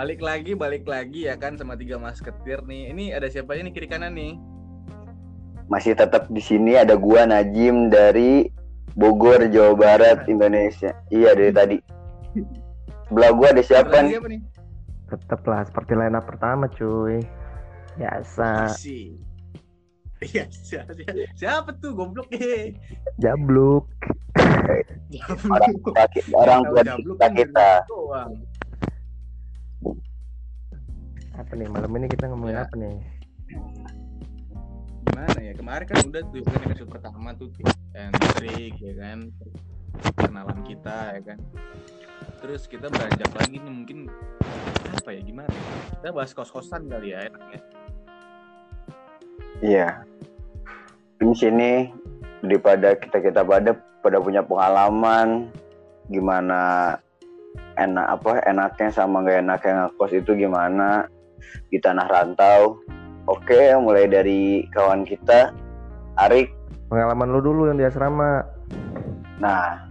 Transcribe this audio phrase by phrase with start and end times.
[0.00, 3.74] balik lagi balik lagi ya kan sama tiga masketir nih ini ada siapa aja nih
[3.76, 4.32] kiri kanan nih
[5.68, 8.48] Masih tetap di sini ada gua Najim dari
[8.96, 10.90] Bogor, Jawa Barat, Indonesia.
[11.14, 11.76] Iya dari tadi.
[13.06, 14.18] Sebelah gua ada siapa nih?
[14.18, 14.40] siapa nih
[15.12, 17.22] Tetep lah seperti line up pertama cuy.
[18.00, 18.72] Biasa.
[18.72, 19.20] Masih.
[20.20, 20.90] Iya, siapa,
[21.38, 22.74] siapa tuh goblok eh.
[23.20, 23.86] Jabluk.
[25.48, 27.70] Orang tua kita, orang tua Jabluk kita kan kita.
[31.36, 32.64] Apa nih malam ini kita ngomongin Ya.
[32.68, 32.96] apa nih?
[35.08, 35.52] Gimana ya?
[35.56, 37.48] Kemarin kan udah tuh kan episode pertama tuh
[37.96, 39.18] and trick ya kan.
[40.20, 41.38] Kenalan kita ya kan.
[42.40, 43.98] Terus kita beranjak lagi nih mungkin
[44.96, 45.48] apa ya gimana?
[45.48, 45.64] ya?
[45.96, 47.60] Kita bahas kos-kosan kali ya enaknya.
[49.60, 49.88] Iya.
[51.20, 51.72] Di sini
[52.40, 55.52] daripada kita kita pada pada punya pengalaman
[56.08, 56.96] gimana
[57.80, 61.08] enak apa enaknya sama nggak enaknya ngekos itu gimana
[61.72, 62.78] di tanah rantau.
[63.30, 65.54] Oke, mulai dari kawan kita
[66.18, 66.52] Arik.
[66.90, 68.42] Pengalaman lu dulu yang di asrama.
[69.38, 69.88] Nah,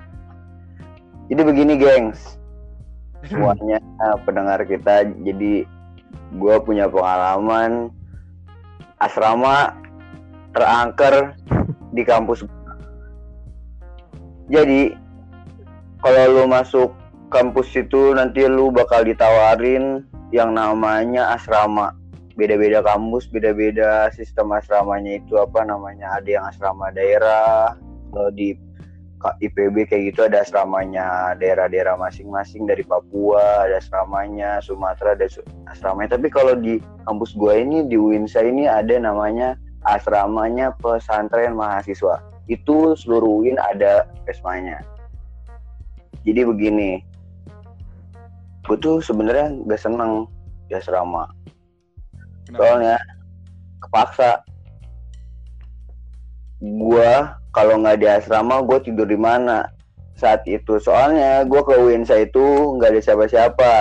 [1.32, 2.38] jadi begini, gengs.
[3.26, 3.80] Semuanya
[4.28, 5.64] pendengar kita, jadi
[6.30, 7.90] gue punya pengalaman
[9.00, 9.74] asrama
[10.52, 11.34] terangker
[11.96, 12.44] di kampus.
[14.50, 14.94] Jadi
[16.02, 16.90] kalau lu masuk
[17.30, 21.94] kampus itu nanti lu bakal ditawarin yang namanya asrama.
[22.36, 26.18] Beda-beda kampus, beda-beda sistem asramanya itu apa namanya?
[26.18, 27.76] Ada yang asrama daerah,
[28.10, 28.56] kalau di
[29.20, 35.28] IPB kayak gitu ada asramanya daerah-daerah masing-masing dari Papua ada asramanya Sumatera ada
[35.68, 39.60] asramanya tapi kalau di kampus gua ini di Winsa ini ada namanya
[39.92, 44.80] asramanya pesantren mahasiswa itu seluruh Win ada pesmanya
[46.24, 47.04] jadi begini
[48.70, 50.30] gue tuh sebenarnya gak seneng
[50.70, 51.26] di asrama
[52.46, 52.62] Kenapa?
[52.62, 52.96] soalnya
[53.82, 54.32] kepaksa.
[56.60, 59.70] Gua kalau nggak di asrama gue tidur di mana
[60.20, 60.78] saat itu?
[60.78, 63.74] Soalnya gua ke Winsa itu nggak ada siapa-siapa.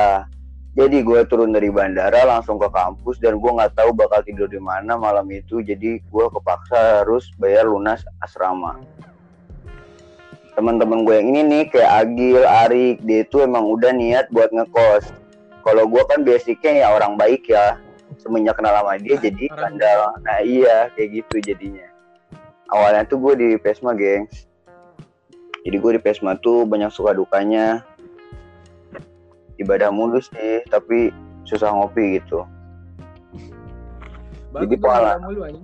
[0.78, 4.62] Jadi gue turun dari bandara langsung ke kampus dan gua nggak tahu bakal tidur di
[4.62, 5.58] mana malam itu.
[5.58, 8.78] Jadi gua kepaksa harus bayar lunas asrama
[10.58, 15.06] teman-teman gue yang ini nih kayak Agil, Arik, dia itu emang udah niat buat ngekos.
[15.62, 17.78] Kalau gue kan basicnya ya orang baik ya,
[18.18, 20.00] semenjak kenal sama dia jadi bandel.
[20.26, 21.86] Nah iya kayak gitu jadinya.
[22.74, 24.50] Awalnya tuh gue di Pesma gengs.
[25.62, 27.86] Jadi gue di Pesma tuh banyak suka dukanya.
[29.62, 31.14] Ibadah mulu sih, tapi
[31.46, 32.42] susah ngopi gitu.
[34.50, 35.54] Bagus jadi pengalaman.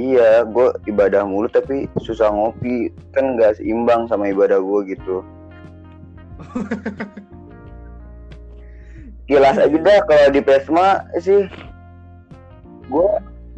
[0.00, 2.88] Iya, gue ibadah mulu tapi susah ngopi.
[3.12, 5.20] Kan gak seimbang sama ibadah gue gitu.
[9.28, 11.44] Kilas aja dah kalau di Pesma sih
[12.90, 13.08] gue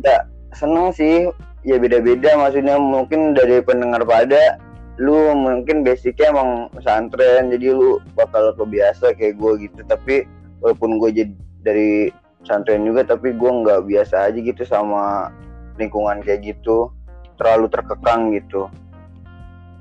[0.05, 1.33] gak seneng sih
[1.65, 4.61] ya beda-beda maksudnya mungkin dari pendengar pada
[5.01, 10.29] lu mungkin basicnya emang pesantren jadi lu bakal kebiasa kayak gue gitu tapi
[10.61, 11.33] walaupun gue jadi
[11.65, 11.93] dari
[12.45, 15.33] pesantren juga tapi gue nggak biasa aja gitu sama
[15.77, 16.93] lingkungan kayak gitu
[17.41, 18.69] terlalu terkekang gitu.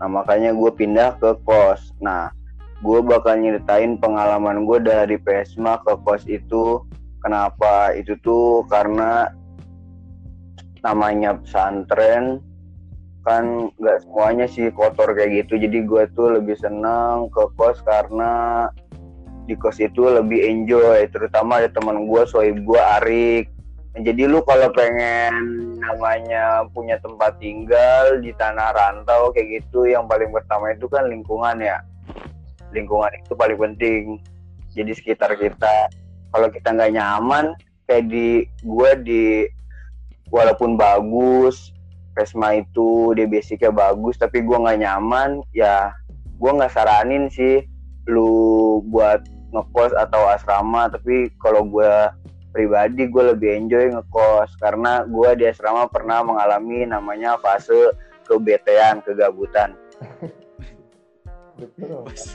[0.02, 1.94] Nah makanya gue pindah ke kos.
[2.02, 2.34] Nah
[2.82, 6.82] gue bakal nyeritain pengalaman gue dari PSMA ke kos itu.
[7.22, 7.94] Kenapa?
[7.94, 9.30] Itu tuh karena
[10.82, 12.42] namanya pesantren
[13.22, 15.62] kan nggak semuanya sih kotor kayak gitu.
[15.62, 18.66] Jadi gue tuh lebih senang ke kos karena
[19.46, 21.06] di kos itu lebih enjoy.
[21.14, 23.61] Terutama ada teman gue soib gue Arik
[24.00, 25.36] jadi lu kalau pengen
[25.84, 31.60] namanya punya tempat tinggal di tanah rantau kayak gitu yang paling pertama itu kan lingkungan
[31.60, 31.84] ya.
[32.72, 34.04] Lingkungan itu paling penting.
[34.72, 35.92] Jadi sekitar kita
[36.32, 37.52] kalau kita nggak nyaman
[37.84, 39.44] kayak di gua di
[40.32, 41.76] walaupun bagus
[42.16, 45.92] Pesma itu dia basicnya bagus tapi gua nggak nyaman ya
[46.40, 47.68] gua nggak saranin sih
[48.08, 49.20] lu buat
[49.52, 50.88] ngekos atau asrama.
[50.88, 52.16] Tapi kalau gua
[52.52, 54.60] pribadi gue lebih enjoy ngekos.
[54.60, 57.96] Karena gue di asrama pernah mengalami namanya fase
[58.28, 59.74] kebetean kegabutan.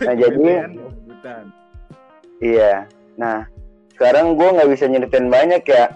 [0.07, 0.79] Nah, jadi-
[2.39, 2.87] iya.
[3.19, 3.49] Nah
[3.91, 5.91] sekarang gue nggak bisa nyeritain banyak ya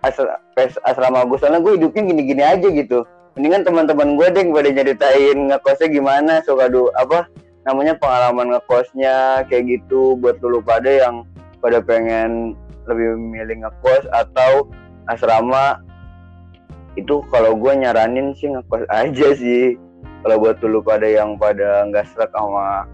[0.00, 1.36] Asra- pes- asrama gue.
[1.36, 3.04] Soalnya gue hidupnya gini-gini aja gitu.
[3.36, 7.28] Mendingan teman-teman gue deh pada nyeritain ngekosnya gimana suka do apa
[7.62, 10.16] namanya pengalaman ngekosnya kayak gitu.
[10.16, 11.28] Buat dulu pada yang
[11.60, 12.56] pada pengen
[12.86, 14.66] lebih memilih ngekos atau
[15.06, 15.78] asrama
[16.98, 19.78] itu kalau gue nyaranin sih ngekos aja sih.
[20.22, 22.86] Kalau buat dulu pada yang pada nggak serak sama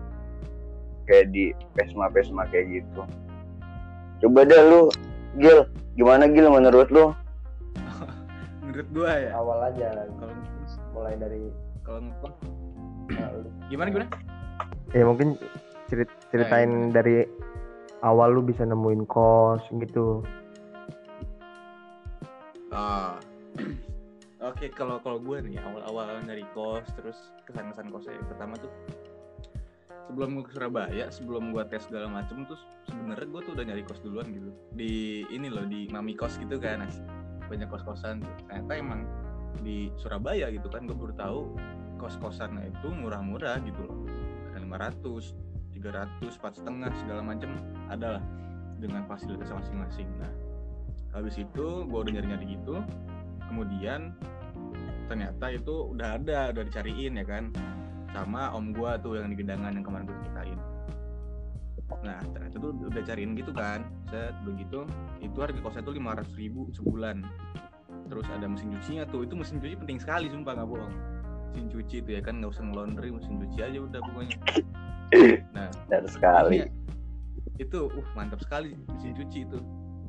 [1.04, 3.04] kayak di pesma pesma kayak gitu.
[4.24, 4.88] Coba deh lu
[5.36, 7.12] Gil gimana Gil menurut lu?
[8.64, 9.30] Menurut gua ya.
[9.36, 9.86] Awal aja
[10.16, 10.34] kalau
[10.96, 11.52] mulai dari
[11.84, 12.34] kalau ngekos.
[13.12, 13.48] Nah, lu.
[13.68, 14.08] gimana gimana?
[14.96, 15.36] Ya mungkin
[15.92, 17.28] cerit ceritain dari
[18.02, 20.22] awal lu bisa nemuin kos gitu
[22.68, 23.16] Ah.
[24.48, 27.18] Oke, kalau kalau gue nih awal-awal dari kos terus
[27.48, 28.70] kesan-kesan kosnya pertama tuh
[30.08, 32.56] sebelum gue ke Surabaya, sebelum gue tes segala macem tuh
[32.86, 36.56] sebenarnya gue tuh udah nyari kos duluan gitu di ini loh di mami kos gitu
[36.56, 36.86] kan
[37.48, 38.34] banyak kos-kosan tuh.
[38.46, 39.00] ternyata emang
[39.64, 41.40] di Surabaya gitu kan gue baru tahu
[41.98, 43.98] kos-kosannya itu murah-murah gitu loh
[44.54, 45.34] ada 500
[45.78, 47.50] 300 empat setengah segala macem
[47.86, 48.24] ada lah
[48.82, 50.06] dengan fasilitas masing-masing.
[50.18, 50.32] Nah
[51.14, 52.84] habis itu gue udah nyari-nyari gitu
[53.48, 54.12] kemudian
[55.08, 57.54] ternyata itu udah ada udah dicariin ya kan?
[58.12, 60.58] Sama om gue tuh yang di gedangan yang kemarin gue ceritain.
[62.04, 63.86] Nah ternyata tuh udah cariin gitu kan?
[64.12, 64.84] Set begitu
[65.24, 67.24] itu harga kosnya tuh lima ribu sebulan.
[68.08, 70.94] Terus ada mesin cucinya tuh itu mesin cuci penting sekali sumpah nggak bohong.
[71.52, 74.36] Mesin cuci itu ya kan nggak usah ngelondri mesin cuci aja udah pokoknya
[75.56, 76.68] nah dan sekali.
[77.58, 79.58] itu uh mantap sekali mesin cuci itu.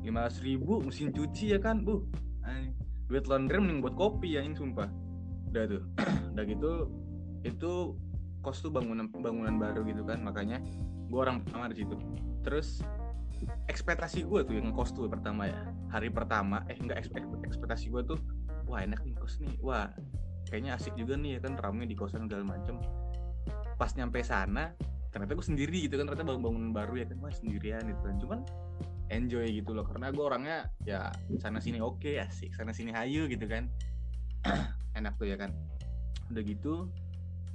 [0.00, 2.06] lima ribu mesin cuci ya kan bu
[2.46, 2.72] Anjing.
[3.10, 4.88] duit laundry mending buat kopi ya ini sumpah.
[5.50, 5.82] Udah tuh
[6.36, 6.70] udah gitu
[7.44, 7.72] itu
[8.40, 10.62] kos tuh bangunan bangunan baru gitu kan makanya
[11.10, 11.96] gua orang pertama di situ.
[12.46, 12.80] Terus
[13.68, 15.58] ekspektasi gue tuh yang ngekos tuh pertama ya.
[15.90, 18.18] Hari pertama eh enggak ekspek- ekspektasi gue tuh
[18.70, 19.58] wah enak nih kos nih.
[19.60, 19.90] Wah
[20.48, 22.78] kayaknya asik juga nih ya kan rame di kosan segala macem
[23.80, 24.76] pas nyampe sana
[25.08, 28.16] ternyata gue sendiri gitu kan ternyata bangun bangunan baru ya kan wah sendirian gitu kan.
[28.20, 28.40] Cuman
[29.08, 31.08] enjoy gitu loh karena gue orangnya ya
[31.40, 33.72] sana sini oke asik sana sini hayu gitu kan.
[35.00, 35.56] Enak tuh ya kan.
[36.28, 36.92] Udah gitu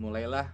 [0.01, 0.49] mulailah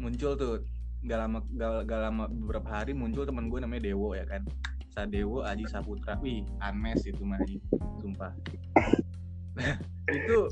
[0.00, 0.64] muncul tuh
[1.04, 4.48] gak lama gak, gak lama beberapa hari muncul teman gue namanya Dewo ya kan.
[4.90, 7.38] Sadewo Aji Saputra wih Anes itu mah
[8.02, 8.34] sumpah.
[10.10, 10.50] Itu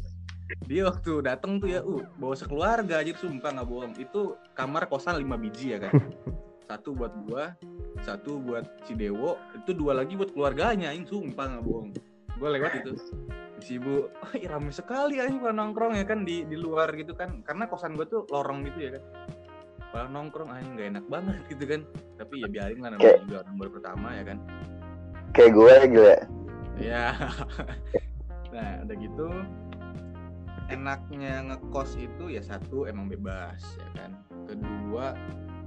[0.65, 3.93] dia waktu dateng tuh ya uh bawa sekeluarga aja sumpah nggak bohong.
[4.01, 5.93] Itu kamar kosan 5 biji ya kan?
[6.69, 7.57] Satu buat gua
[7.99, 11.91] satu buat si Dewo itu dua lagi buat keluarganya ini sumpah nggak bohong.
[12.39, 12.93] Gua lewat itu.
[13.59, 17.17] Si ibu oh, ih, rame sekali aja kalau nongkrong ya kan di di luar gitu
[17.17, 17.43] kan.
[17.43, 19.03] Karena kosan gua tuh lorong gitu ya kan.
[19.91, 21.81] Kalau nongkrong aja nggak enak banget gitu kan.
[22.21, 24.39] Tapi ya biarin lah namanya juga orang baru pertama ya kan.
[25.33, 26.19] Kayak gue gila.
[26.79, 27.05] Ya.
[28.55, 29.27] nah, udah gitu
[30.69, 34.11] enaknya ngekos itu ya satu emang bebas ya kan.
[34.49, 35.17] Kedua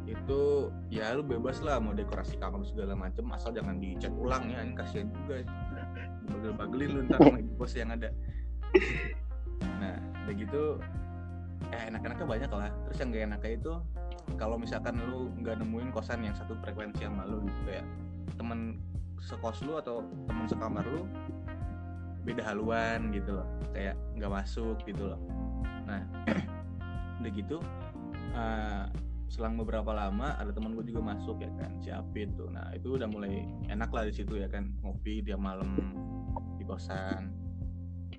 [0.10, 4.62] itu ya lu bebas lah mau dekorasi kamar segala macem asal jangan dicat ulang ya
[4.62, 5.46] ini kasihan juga.
[6.30, 8.10] Bagel-bagelin lu ntar sama ibu kos yang ada.
[9.82, 10.64] Nah udah gitu
[11.74, 12.70] eh enak-enaknya banyak lah.
[12.90, 13.74] Terus yang gak enaknya itu
[14.38, 17.86] kalau misalkan lu nggak nemuin kosan yang satu frekuensi sama lu gitu kayak
[18.38, 18.78] temen
[19.22, 21.06] sekos lu atau temen sekamar lu
[22.22, 25.22] beda haluan gitu loh kayak nggak masuk gitu loh.
[25.90, 26.06] Nah
[27.22, 27.58] udah gitu
[28.34, 28.86] eh,
[29.32, 32.52] selang beberapa lama ada teman gue juga masuk ya kan si Apit tuh.
[32.52, 35.72] Nah itu udah mulai enak lah di situ ya kan ngopi dia malam
[36.60, 37.32] di kosan.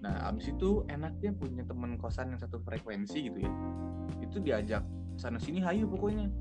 [0.03, 3.53] Nah abis itu enaknya punya temen kosan yang satu frekuensi gitu ya
[4.19, 4.83] itu diajak
[5.21, 6.33] sana sini hayu pokoknya.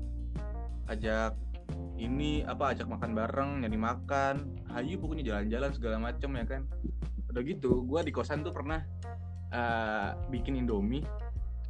[0.88, 1.36] Ajak
[2.00, 4.34] ini apa ajak makan bareng nyari makan.
[4.72, 6.64] Hayu pokoknya jalan-jalan segala macem ya kan
[7.32, 8.84] udah gitu gua di kosan tuh pernah
[9.50, 11.02] eh, bikin indomie.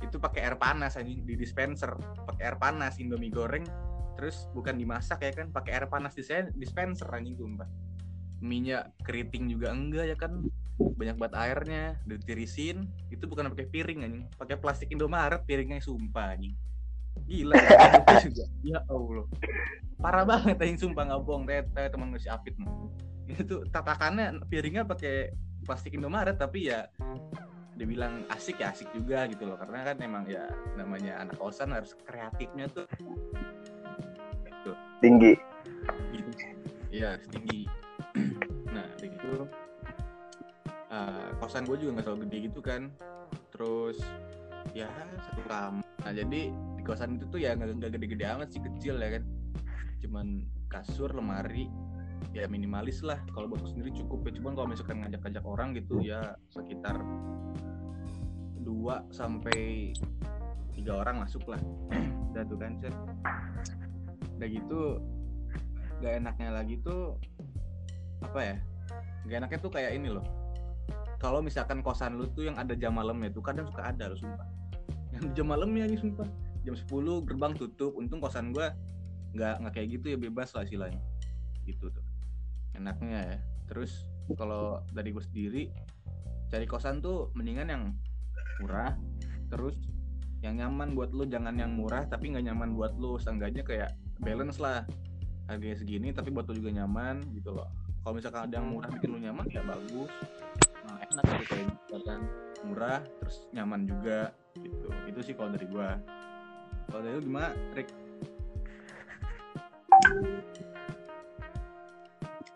[0.02, 1.94] Itu pakai air panas anjing di dispenser.
[2.26, 3.62] Pakai air panas indomie goreng.
[4.18, 6.22] Terus bukan dimasak ya kan pakai air panas di
[6.58, 7.70] dispenser anjing mbak
[8.42, 10.42] minyak keriting juga enggak ya kan
[10.82, 16.58] banyak banget airnya ditirisin itu bukan pakai piring anjing pakai plastik Indomaret piringnya sumpah anjing.
[17.22, 18.44] Gila itu juga.
[18.66, 19.26] Ya Allah.
[20.02, 22.58] Parah banget anjing sumpah nggak bohong tete teman gue si Apit
[23.30, 25.30] itu tatakannya piringnya pakai
[25.62, 26.86] plastik Indomaret tapi ya
[27.78, 29.56] dibilang asik ya asik juga gitu loh.
[29.56, 32.86] Karena kan emang ya namanya anak kosan harus kreatifnya tuh
[35.02, 35.34] tinggi.
[36.14, 36.30] Gitu
[36.94, 37.66] iya harus tinggi.
[38.72, 39.32] Nah udah gitu.
[40.92, 42.82] Eh, kosan gue juga nggak terlalu gede gitu kan.
[43.52, 43.98] Terus
[44.72, 44.88] ya
[45.28, 48.96] satu kamar nah jadi di kosan itu tuh ya nggak nggak gede-gede amat sih kecil
[48.96, 49.24] ya kan.
[50.00, 50.26] Cuman
[50.72, 51.68] kasur lemari
[52.30, 53.18] ya minimalis lah.
[53.34, 54.38] Kalau buat sendiri cukup ya.
[54.38, 57.02] Cuman kalau misalkan ngajak-ngajak orang gitu ya sekitar
[58.62, 59.90] dua sampai
[60.72, 61.60] tiga orang masuk lah.
[62.32, 62.80] Udah tuh kan
[64.42, 64.98] udah gitu
[66.02, 67.14] gak enaknya lagi tuh
[68.26, 68.56] apa ya
[69.30, 70.26] gak enaknya tuh kayak ini loh.
[71.22, 74.48] Kalau misalkan kosan lu tuh yang ada jam malamnya tuh kadang suka ada loh sumpah.
[75.14, 76.26] Yang jam malamnya nih sumpah.
[76.66, 78.74] Jam 10 gerbang tutup untung kosan gua
[79.30, 80.98] nggak nggak kayak gitu ya bebas lah istilahnya.
[81.62, 82.11] Gitu tuh
[82.76, 83.38] enaknya ya.
[83.68, 84.04] Terus
[84.36, 85.62] kalau dari gue sendiri
[86.52, 87.84] cari kosan tuh mendingan yang
[88.60, 88.92] murah
[89.48, 89.76] terus
[90.44, 91.24] yang nyaman buat lu.
[91.24, 93.16] Jangan yang murah tapi nggak nyaman buat lu.
[93.16, 94.84] Seenggaknya kayak balance lah.
[95.50, 97.68] Harganya segini tapi buat lu juga nyaman gitu loh.
[98.02, 100.10] Kalau misalkan ada yang murah bikin lu nyaman ya bagus.
[100.82, 102.20] Nah enak gitu kayak gitu kan.
[102.62, 104.88] Murah terus nyaman juga gitu.
[105.06, 105.98] Itu sih kalau dari gua.
[106.90, 107.88] Kalau dari lu gimana Rick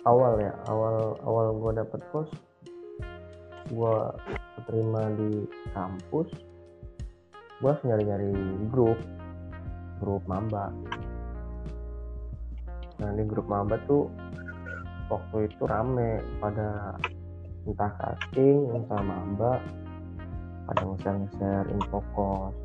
[0.06, 2.30] awal ya awal awal gue dapet kos
[3.66, 3.96] gue
[4.70, 5.42] terima di
[5.75, 6.30] kampus
[7.58, 8.30] gue harus nyari nyari
[8.70, 9.00] grup
[10.00, 10.72] grup mamba.
[13.00, 14.08] Nah di grup mamba tuh
[15.08, 16.96] waktu itu rame pada
[17.64, 19.60] entah casting entah mamba
[20.66, 22.56] pada nge-share info kos.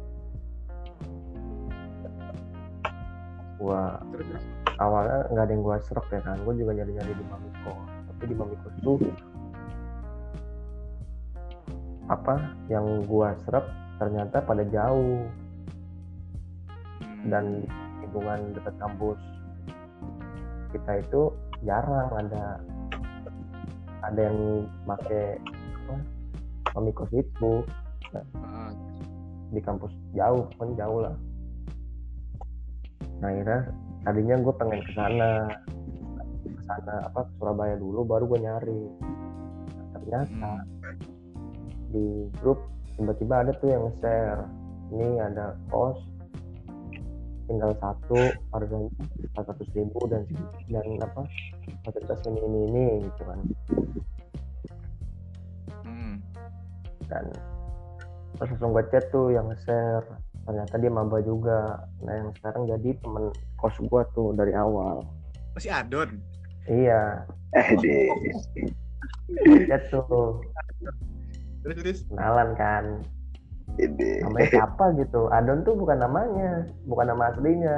[3.61, 4.43] Terus
[4.81, 7.73] awalnya nggak ada yang gua serap ya kan gua juga nyari nyari di Mamiko
[8.09, 8.97] tapi di Mamiko tuh
[12.11, 12.35] apa
[12.67, 13.63] yang gua serap
[14.01, 15.23] ternyata pada jauh.
[16.99, 17.45] Hmm, dan
[18.01, 19.21] lingkungan dekat kampus
[20.75, 21.21] kita itu
[21.63, 22.57] jarang ada.
[24.01, 25.37] Ada yang pakai
[25.85, 25.95] apa
[26.73, 27.61] Mamikos itu
[28.17, 28.73] ah,
[29.53, 31.15] di kampus jauh kan jauh lah.
[33.21, 33.69] Nah akhirnya
[34.01, 35.31] tadinya gue pengen ke sana
[36.41, 38.83] ke sana apa ke Surabaya dulu baru gue nyari.
[38.89, 40.97] Nah, ternyata hmm,
[41.93, 42.05] di
[42.41, 42.65] grup
[42.97, 44.41] tiba-tiba ada tuh yang nge-share
[44.91, 45.97] ini ada kos
[47.49, 48.19] tinggal satu
[48.55, 48.87] harganya
[49.33, 50.23] empat ratus ribu dan
[50.71, 51.27] dan apa
[51.83, 53.39] fasilitas ini ini ini gitu kan.
[55.83, 56.15] Hmm.
[57.11, 57.27] dan
[58.39, 60.07] terus langsung gue chat tuh yang nge-share
[60.45, 61.85] ternyata dia maba juga.
[62.01, 65.05] Nah yang sekarang jadi temen kos gua tuh dari awal.
[65.53, 66.17] Masih adon?
[66.69, 67.25] Iya.
[67.51, 68.09] Eh, deh.
[69.67, 70.39] chat tuh.
[71.61, 72.85] Terus terus kenalan kan.
[73.79, 74.27] Ini.
[74.27, 75.31] namanya siapa gitu?
[75.31, 76.67] Adon tuh bukan namanya.
[76.87, 77.77] Bukan nama aslinya.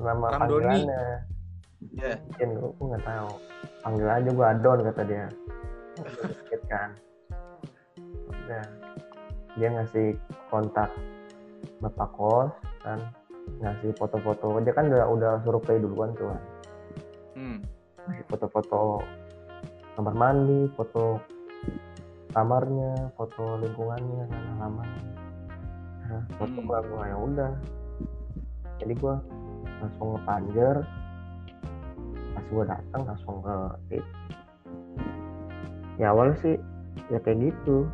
[0.00, 0.40] Nama Ramdhani.
[0.40, 1.04] panggilannya.
[1.96, 3.30] Ya mungkin gue gue nggak tahu.
[3.80, 5.26] Panggil aja gue Adon kata dia.
[5.96, 6.90] Sedikit kan.
[8.28, 8.64] Udah.
[9.58, 10.14] Dia ngasih
[10.48, 10.88] kontak
[11.80, 12.52] bapak kos
[12.84, 13.00] kan
[13.60, 16.42] ngasih foto-foto dia kan udah udah survei duluan tuh kan.
[17.36, 17.58] hmm.
[18.06, 19.00] ngasih foto-foto
[19.96, 21.18] kamar mandi foto
[22.30, 25.02] kamarnya foto lingkungannya kan halamannya
[26.06, 26.66] nah, foto Hmm.
[26.68, 27.52] gua gua ya udah
[28.80, 29.16] jadi gua
[29.80, 30.76] langsung ngepanjer
[32.30, 33.56] pas gua datang langsung ke
[33.90, 34.04] tip
[35.98, 36.56] ya awal sih
[37.12, 37.84] ya kayak gitu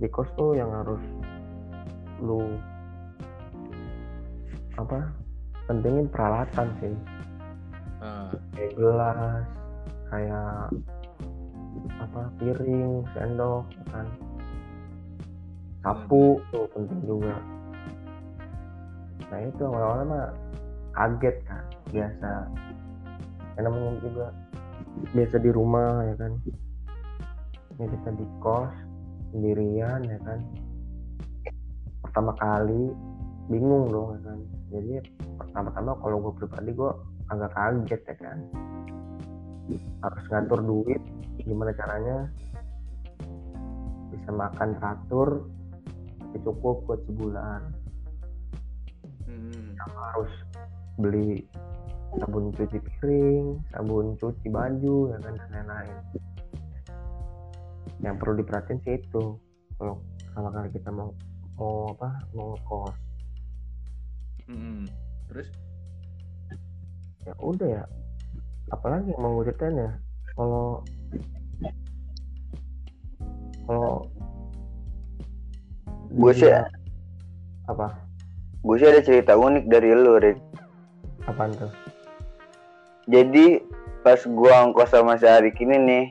[0.00, 1.00] di kos tuh yang harus
[2.20, 2.60] lu
[4.76, 5.12] apa
[5.68, 6.94] pentingin peralatan sih.
[8.00, 9.44] Ah, kayak gelas
[10.08, 10.72] kayak
[12.00, 14.06] apa piring sendok kan.
[15.80, 17.36] Sapu tuh penting juga.
[19.30, 20.28] Nah itu awal-awal mah
[20.96, 21.64] kaget kan.
[21.88, 22.32] Biasa.
[23.56, 24.26] Yang namanya juga
[25.12, 26.32] biasa di rumah ya kan.
[27.76, 28.74] Ini kita di kos
[29.30, 30.42] sendirian ya kan
[32.10, 32.90] pertama kali
[33.46, 34.38] bingung dong ya kan.
[34.74, 34.98] Jadi
[35.38, 36.90] pertama-tama kalau gue pribadi gue
[37.30, 38.38] agak kaget ya kan.
[40.02, 41.02] Harus ngatur duit
[41.46, 42.26] gimana caranya
[44.10, 45.46] bisa makan teratur
[46.42, 47.62] cukup buat sebulan.
[49.30, 49.78] Hmm.
[49.78, 50.32] harus
[50.98, 51.46] beli
[52.18, 55.96] sabun cuci piring sabun cuci baju ya kan dan lain-lain.
[58.02, 59.38] Yang perlu diperhatiin sih itu
[59.78, 61.14] kalau pertama kali kita mau
[61.60, 62.96] mau apa mau ngekos
[64.48, 64.82] Hmm.
[65.28, 65.46] terus
[67.22, 67.84] ya udah ya
[68.68, 69.90] apalagi yang mau gue ceritain ya
[70.34, 70.82] kalau
[73.62, 74.08] kalau
[76.10, 76.50] Gue sih-
[77.64, 77.94] apa
[78.60, 80.42] Gue sih ada cerita unik dari lu, Rick.
[81.22, 81.70] apaan tuh
[83.06, 83.62] Jadi
[84.00, 86.04] pas gua ngkos sama si Arik ini nih,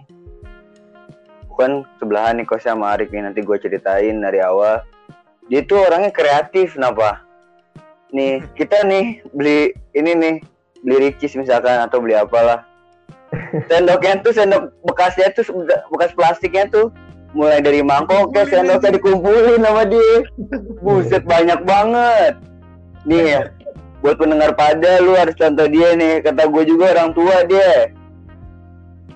[1.52, 4.80] kan sebelahan nih kos sama Arik nih nanti gua ceritain dari awal.
[5.50, 7.26] Dia tuh orangnya kreatif, kenapa?
[8.14, 10.36] Nih kita nih beli ini nih
[10.86, 12.66] beli ricis misalkan atau beli apalah.
[13.70, 15.46] Sendoknya tuh sendok bekasnya tuh
[15.94, 16.90] bekas plastiknya tuh
[17.38, 20.18] mulai dari mangkoknya sendoknya dikumpulin sama dia.
[20.82, 22.34] Buset banyak banget.
[23.06, 23.42] Nih ya,
[24.00, 27.92] buat pendengar pada lu harus contoh dia nih kata gue juga orang tua dia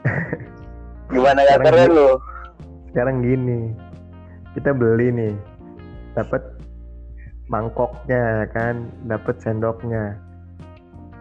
[1.13, 2.09] gimana Sekarang keren lu
[2.91, 3.59] sekarang gini
[4.59, 5.33] kita beli nih
[6.13, 6.41] dapat
[7.51, 8.89] mangkoknya ya kan?
[9.05, 10.17] Dapat sendoknya.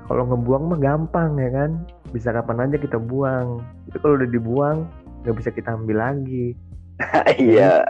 [0.06, 1.70] Kalau ngebuang mah gampang ya kan?
[2.12, 3.64] Bisa kapan aja kita buang.
[3.88, 4.78] Itu kalau udah dibuang
[5.22, 6.54] nggak bisa kita ambil lagi.
[7.40, 7.82] Iya.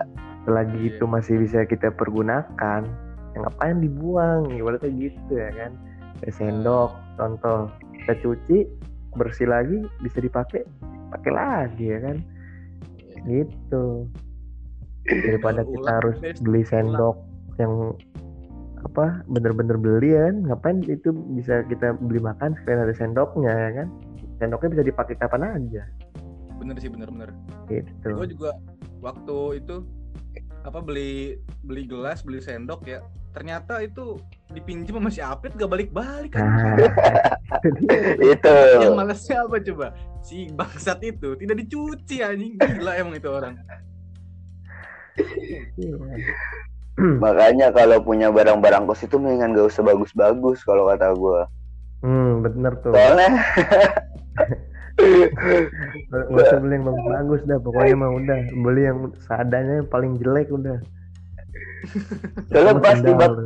[0.46, 0.88] Selagi Iya.
[0.96, 2.82] itu masih bisa kita pergunakan
[3.32, 4.50] ya ngapain dibuang?
[4.50, 5.72] Ibaratnya gitu ya kan?
[6.22, 7.70] Kayak sendok contoh.
[8.02, 8.58] Kita cuci
[9.12, 10.64] bersih lagi bisa dipakai
[11.12, 12.16] pakai lagi ya kan?
[13.26, 14.08] Gitu
[15.06, 16.40] daripada kita harus best.
[16.42, 17.16] beli sendok
[17.60, 17.94] yang
[18.82, 23.88] apa bener-bener beli kan ngapain itu bisa kita beli makan sekalian ada sendoknya ya kan?
[24.42, 25.82] Sendoknya bisa dipakai kapan aja.
[26.58, 27.30] Bener sih bener-bener
[27.70, 27.90] gitu.
[28.10, 28.50] Gue juga
[29.02, 29.86] waktu itu
[30.62, 34.20] apa beli beli gelas beli sendok ya ternyata itu
[34.52, 36.44] dipinjam sama si Apit gak balik-balik kan?
[36.44, 36.76] Nah.
[38.32, 38.56] Itu.
[38.80, 39.86] Yang malesnya apa coba?
[40.22, 42.60] Si bangsat itu tidak dicuci anjing.
[42.60, 43.58] Gila emang itu orang.
[47.20, 51.40] Makanya kalau punya barang-barang kos itu mendingan gak usah bagus-bagus kalau kata gue
[52.02, 52.92] hmm bener tuh.
[52.92, 53.30] Soalnya
[56.12, 58.38] nggak usah beli yang bagus-bagus dah pokoknya mah udah.
[58.52, 60.78] Beli yang seadanya yang paling jelek udah.
[62.50, 63.38] Soalnya pasti bak-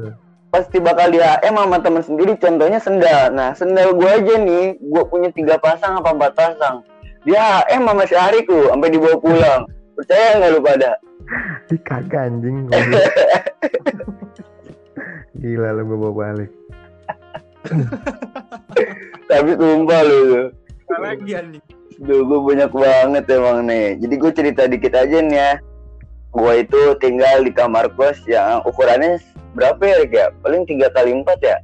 [0.51, 3.29] pasti bakal di HM sama temen sendiri contohnya sendal.
[3.31, 6.81] Nah sendal gue aja nih gue punya tiga pasang apa empat pasang.
[7.29, 9.63] Dia HM sama si Ariku sampai dibawa pulang.
[9.97, 10.97] Percaya nggak lu pada
[11.75, 12.67] Ih, kagak anjing
[15.41, 16.51] gila lu gue bawa balik
[19.31, 20.23] tapi sumpah lu
[20.87, 21.65] Apa lagi anjing
[21.97, 23.97] Duh, gue banyak banget emang nih.
[23.97, 25.53] Jadi gue cerita dikit aja nih ya.
[26.29, 29.17] Gue itu tinggal di kamar kos yang ukurannya
[29.57, 30.27] berapa ya, ya?
[30.45, 31.57] Paling tiga kali empat ya.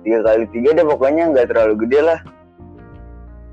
[0.00, 2.20] Tiga kali tiga deh pokoknya nggak terlalu gede lah.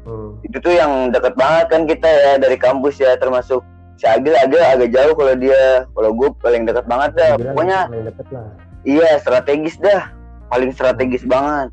[0.07, 0.39] hmm.
[0.48, 3.59] Itu tuh yang deket banget kan kita ya dari kampus ya, termasuk
[4.00, 5.84] si Agil agak agak jauh kalau dia.
[5.91, 7.36] Kalau gue paling deket banget dah.
[7.36, 8.48] Dibilang Pokoknya paling deket lah
[8.88, 10.08] iya strategis dah.
[10.48, 11.70] Paling strategis banget.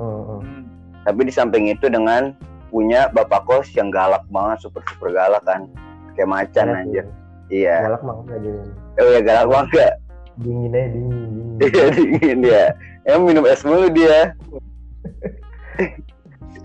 [0.00, 0.40] oh, oh.
[0.40, 0.64] Hmm.
[1.04, 2.32] Tapi di samping itu dengan
[2.68, 5.68] punya bapak kos yang galak banget, super super galak kan.
[6.16, 6.92] Kayak macan Galak aja.
[6.96, 7.04] ya.
[7.48, 7.76] Iya.
[7.88, 8.60] galak enggak jadi
[8.98, 9.94] Oh ya galak banget gak?
[10.38, 12.64] dingin aja dingin dingin Iya dingin dia.
[13.04, 14.32] Emang minum es mulu dia.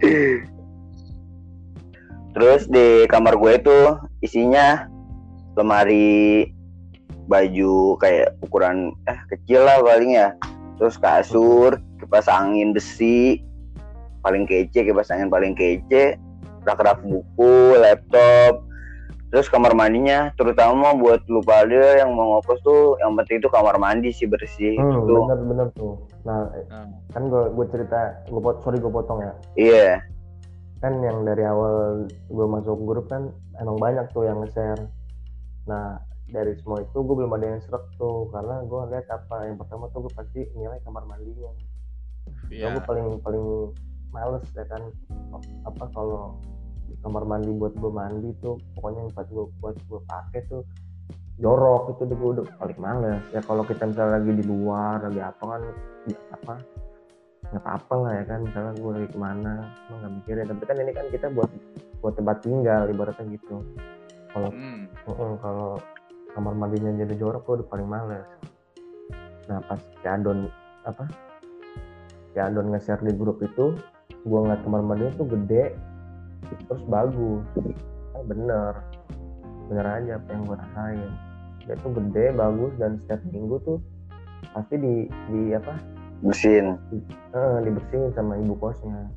[2.33, 3.77] Terus di kamar gue itu
[4.19, 4.89] isinya
[5.57, 6.49] lemari
[7.25, 10.29] baju kayak ukuran eh kecil lah paling ya.
[10.81, 13.39] Terus kasur, kipas angin besi,
[14.25, 16.17] paling kece, kipas angin paling kece,
[16.65, 18.65] rak-rak buku, laptop,
[19.33, 23.81] terus kamar mandinya terutama buat lu pada yang mau ngokos tuh yang penting itu kamar
[23.81, 25.97] mandi sih bersih hmm, itu bener bener tuh.
[26.21, 29.33] Nah Nah, kan gue gue cerita gue pot sorry gue potong ya.
[29.57, 29.89] Iya.
[30.85, 34.85] Kan yang dari awal gue masuk grup kan emang banyak tuh yang nge-share
[35.63, 35.99] nah
[36.31, 39.91] dari semua itu gue belum ada yang serak tuh karena gue lihat apa yang pertama
[39.91, 41.51] tuh gue pasti nilai kamar mandinya.
[42.47, 42.79] Iya.
[42.79, 43.45] gue paling paling
[44.13, 44.81] males ya kan
[45.67, 46.39] apa kalau
[47.03, 50.63] kamar mandi buat gue mandi tuh pokoknya yang pas gue buat gue pakai tuh
[51.41, 53.23] jorok itu tuh gue udah paling males.
[53.35, 55.61] Ya kalau kita misalnya lagi di luar lagi apa kan
[56.07, 56.53] ya apa
[57.43, 59.53] nggak apa-apa lah ya kan misalnya gue lagi ke mana
[59.85, 61.49] emang nggak mikirin tapi kan ini kan kita buat
[61.99, 63.61] buat tempat tinggal ibaratnya gitu
[64.33, 64.89] kalau Hmm.
[65.05, 65.69] Mm-mm, kalau
[66.33, 68.25] kamar mandinya jadi jorok gue udah paling males.
[69.45, 70.49] Nah pas si Adon
[70.83, 71.05] apa?
[72.33, 73.77] Si Adon nge-share di grup itu
[74.09, 75.77] gue ngeliat kamar mandinya tuh gede
[76.65, 77.43] terus bagus.
[78.17, 78.73] Ah, bener.
[79.69, 81.11] Bener aja apa yang gue rasain.
[81.63, 83.77] Dia tuh gede bagus dan setiap minggu tuh
[84.51, 84.93] pasti di
[85.29, 85.77] di apa?
[86.23, 86.79] Mesin
[87.35, 89.11] eh, dibersihin sama ibu kosnya.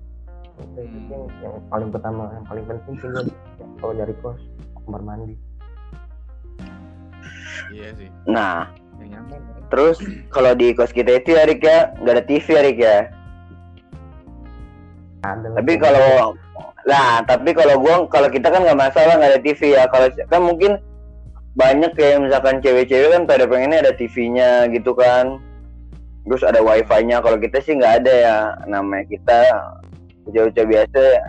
[0.56, 1.12] Itu, itu Hmm.
[1.12, 3.24] yang, yang paling pertama yang paling penting sih gue
[3.76, 4.40] kalau dari kos
[4.86, 5.34] kamar mandi.
[7.74, 8.08] Iya sih.
[8.30, 9.24] Nah kan?
[9.66, 9.98] terus
[10.30, 12.98] kalau di kos kita itu ya Rik ya nggak ada TV ya Rik ya?
[15.26, 16.08] Ada lah tapi kalau
[16.86, 19.90] nah tapi kalau gua kalau kita kan nggak masalah nggak ada TV ya.
[19.90, 20.72] Kalau kan mungkin
[21.56, 25.40] banyak kayak misalkan cewek-cewek kan pada pengennya ada TV-nya gitu kan.
[26.26, 28.38] Terus ada wifi-nya kalau kita sih nggak ada ya.
[28.70, 29.40] Namanya kita
[30.30, 31.00] ucap-ucap biasa.
[31.00, 31.24] Ya.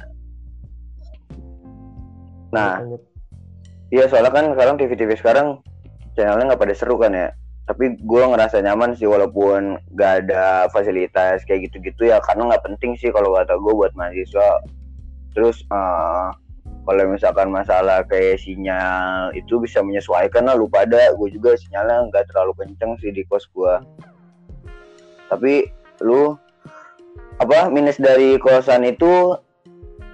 [2.54, 2.76] nah.
[3.88, 5.47] Iya soalnya kan sekarang TV-TV sekarang
[6.19, 7.32] channelnya nggak pada seru kan ya.
[7.67, 12.95] Tapi gue ngerasa nyaman sih walaupun nggak ada fasilitas kayak gitu-gitu ya karena nggak penting
[13.00, 14.63] sih kalau kata gue buat mahasiswa.
[15.36, 16.28] Terus eh,
[16.88, 22.32] kalau misalkan masalah kayak sinyal itu bisa menyesuaikan lah lu pada gue juga sinyalnya nggak
[22.32, 23.76] terlalu kenceng sih di kos gue.
[25.28, 25.67] Tapi
[26.04, 26.36] lu
[27.38, 29.36] apa minus dari kosan itu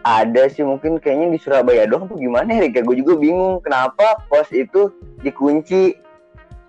[0.03, 4.51] ada sih mungkin kayaknya di Surabaya doang tuh gimana ya gue juga bingung kenapa pos
[4.51, 4.91] itu
[5.23, 5.95] dikunci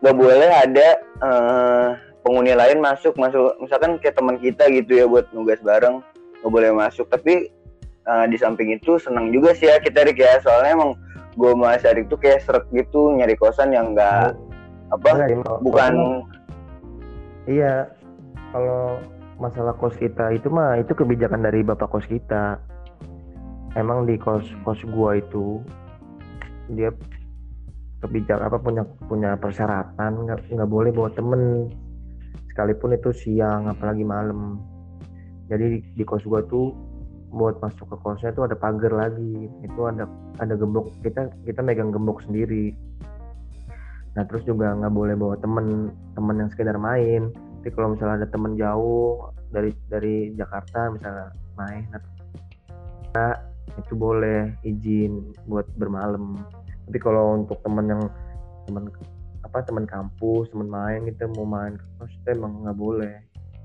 [0.01, 1.87] nggak boleh ada eh,
[2.23, 5.99] penghuni lain masuk masuk misalkan kayak teman kita gitu ya buat nugas bareng
[6.40, 7.51] nggak boleh masuk tapi
[8.07, 10.90] eh, di samping itu senang juga sih ya kita Rik ya soalnya emang
[11.35, 14.38] gue sama Syarif tuh kayak seret gitu nyari kosan yang enggak
[14.94, 15.11] apa.
[15.27, 15.94] Kalau- bukan
[17.44, 17.92] Iya,
[18.57, 18.97] kalau
[19.37, 22.57] masalah kos kita itu mah itu kebijakan dari bapak kos kita.
[23.75, 25.59] Emang di kos kos gua itu
[26.71, 26.95] dia
[28.01, 31.71] kebijak apa punya punya persyaratan nggak boleh bawa temen.
[32.55, 34.63] Sekalipun itu siang apalagi malam.
[35.51, 36.71] Jadi di kos gua tuh
[37.35, 39.51] buat masuk ke kosnya itu ada pagar lagi.
[39.67, 40.07] Itu ada
[40.39, 40.95] ada gembok.
[41.03, 42.71] Kita kita megang gembok sendiri.
[44.15, 47.35] Nah terus juga nggak boleh bawa temen temen yang sekedar main.
[47.59, 51.87] Tapi kalau misalnya ada temen jauh dari dari Jakarta misalnya main
[53.15, 56.38] nah, itu boleh izin buat bermalam
[56.88, 58.03] tapi kalau untuk temen yang
[58.68, 58.88] temen
[59.44, 63.16] apa temen kampus temen main gitu mau main ke kos itu emang nggak boleh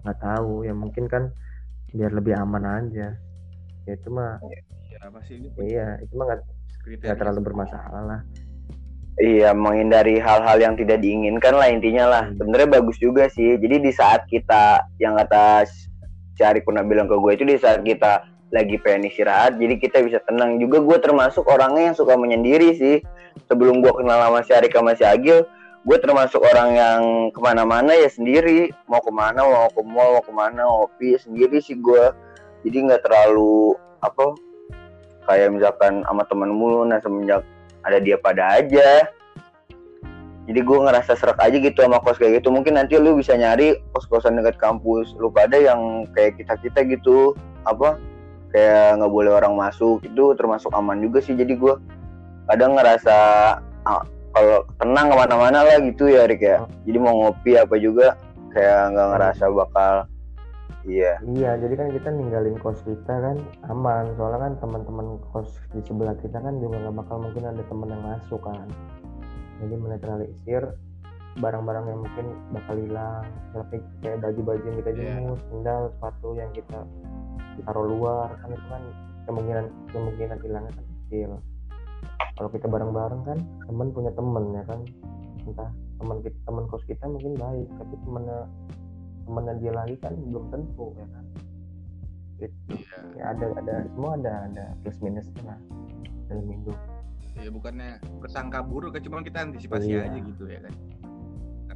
[0.03, 1.31] nggak tahu ya mungkin kan
[1.91, 3.15] biar lebih aman aja
[3.88, 4.39] ya itu mah
[4.91, 8.21] ya apa sih ini iya itu mah nggak terlalu bermasalah lah
[9.19, 12.23] Iya, menghindari hal-hal yang tidak diinginkan lah intinya lah.
[12.31, 12.39] Hmm.
[12.39, 13.59] Sebenarnya bagus juga sih.
[13.59, 15.67] Jadi di saat kita yang kata
[16.39, 20.01] si Ari pernah bilang ke gue itu di saat kita lagi pengen istirahat, jadi kita
[20.01, 20.57] bisa tenang.
[20.57, 22.97] Juga gue termasuk orangnya yang suka menyendiri sih.
[23.45, 25.45] Sebelum gue kenal sama si Ari sama si Agil,
[25.85, 28.73] gue termasuk orang yang ke mana-mana ya sendiri.
[28.89, 32.13] Mau ke mana, mau ke mall, mau ke mana, ngopi ya sendiri sih gue.
[32.65, 34.33] Jadi nggak terlalu apa
[35.29, 36.85] kayak misalkan sama temen mulu.
[36.85, 37.45] Nah semenjak
[37.85, 39.07] ada dia pada aja
[40.49, 43.77] jadi gue ngerasa serak aja gitu sama kos kayak gitu mungkin nanti lu bisa nyari
[43.93, 47.38] kos-kosan dekat kampus lu pada yang kayak kita kita gitu
[47.69, 48.01] apa
[48.49, 51.73] kayak nggak boleh orang masuk itu termasuk aman juga sih jadi gue
[52.49, 53.17] kadang ngerasa
[53.85, 58.17] ah, kalau tenang ke mana-mana lah gitu ya Rik ya jadi mau ngopi apa juga
[58.49, 59.93] kayak nggak ngerasa bakal
[60.88, 64.15] iya Iya, jadi kan kita ninggalin kos kita kan aman.
[64.15, 68.01] Soalnya kan teman-teman kos di sebelah kita kan juga nggak bakal mungkin ada teman yang
[68.01, 68.65] masuk kan.
[69.59, 70.63] Jadi menetralisir
[71.38, 73.27] barang-barang yang mungkin bakal hilang.
[73.51, 75.03] Seperti kayak baju-baju yang kita Iya.
[75.19, 76.79] jemur, sendal, sepatu yang kita
[77.65, 78.84] taruh luar kan itu kan
[79.28, 81.32] kemungkinan kemungkinan hilangnya kan kecil.
[82.39, 84.80] Kalau kita bareng-bareng kan teman punya teman ya kan.
[85.43, 85.69] Entah
[86.00, 88.39] teman kita teman kos kita mungkin baik, tapi temannya
[89.30, 91.26] temannya dia lagi kan belum tentu ya kan
[92.39, 92.98] Iya.
[93.19, 95.60] ya ada ada semua ada ada plus minusnya lah
[96.32, 96.78] dalam hidup
[97.36, 100.08] ya bukannya persangka buruk kan cuma kita antisipasi Iya.
[100.08, 100.74] aja gitu ya kan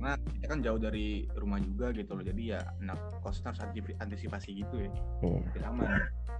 [0.03, 2.27] karena kita kan jauh dari rumah juga gitu loh.
[2.27, 4.91] Jadi ya anak kos harus anti- antisipasi gitu ya.
[5.23, 5.91] Iya biar aman.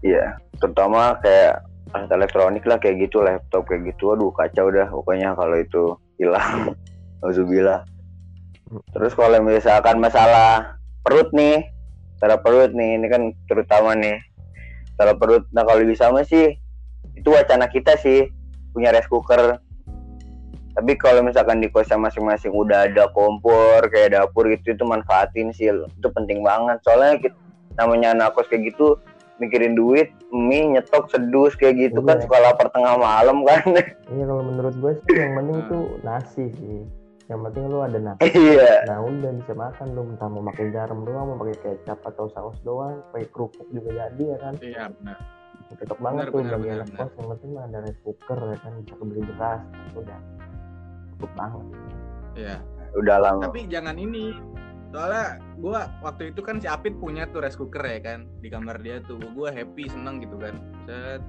[0.04, 0.26] Iya
[0.60, 1.64] terutama kayak
[1.96, 4.20] alat elektronik lah kayak gitu laptop kayak gitu.
[4.20, 6.76] Aduh kacau dah pokoknya kalau itu hilang.
[7.24, 7.88] Alhamdulillah
[8.92, 11.64] terus kalau misalkan masalah perut nih
[12.20, 14.20] cara perut nih ini kan terutama nih.
[15.00, 16.52] Cara perut nah kalau bisa mah sih
[17.16, 18.28] itu wacana kita sih
[18.76, 19.63] punya rice cooker
[20.74, 25.70] tapi kalau misalkan di kosnya masing-masing udah ada kompor kayak dapur gitu itu manfaatin sih.
[25.70, 26.82] Itu penting banget.
[26.82, 27.38] Soalnya kita,
[27.78, 28.98] namanya anak kos kayak gitu
[29.38, 32.26] mikirin duit mie nyetok sedus kayak gitu kan Iya.
[32.26, 33.66] suka lapar tengah malam kan.
[34.14, 36.80] Iya kalau menurut gue sih yang penting itu nasi sih.
[37.30, 38.30] Yang penting lu ada nasi.
[38.30, 38.74] Iya.
[38.90, 42.58] Nah udah bisa makan lu entah mau pakai garam doang mau pakai kecap atau saus
[42.62, 44.54] doang pakai kerupuk juga jadi ya kan?
[44.58, 45.18] Iya benar.
[45.74, 48.40] Cocok banget Benar, tuh benar, bagi benar, anak kos yang penting mah ada rice cooker
[48.42, 48.72] ya kan?
[48.82, 49.62] Bisa kebeli beras
[49.98, 50.20] udah
[51.24, 51.66] cukup banget.
[52.36, 52.58] Iya.
[53.00, 53.42] Udah lama.
[53.48, 54.36] Tapi jangan ini.
[54.92, 58.84] Soalnya gua waktu itu kan si Apit punya tuh rice cooker ya kan di kamar
[58.84, 59.18] dia tuh.
[59.32, 60.60] Gua happy seneng gitu kan.
[60.86, 61.24] Set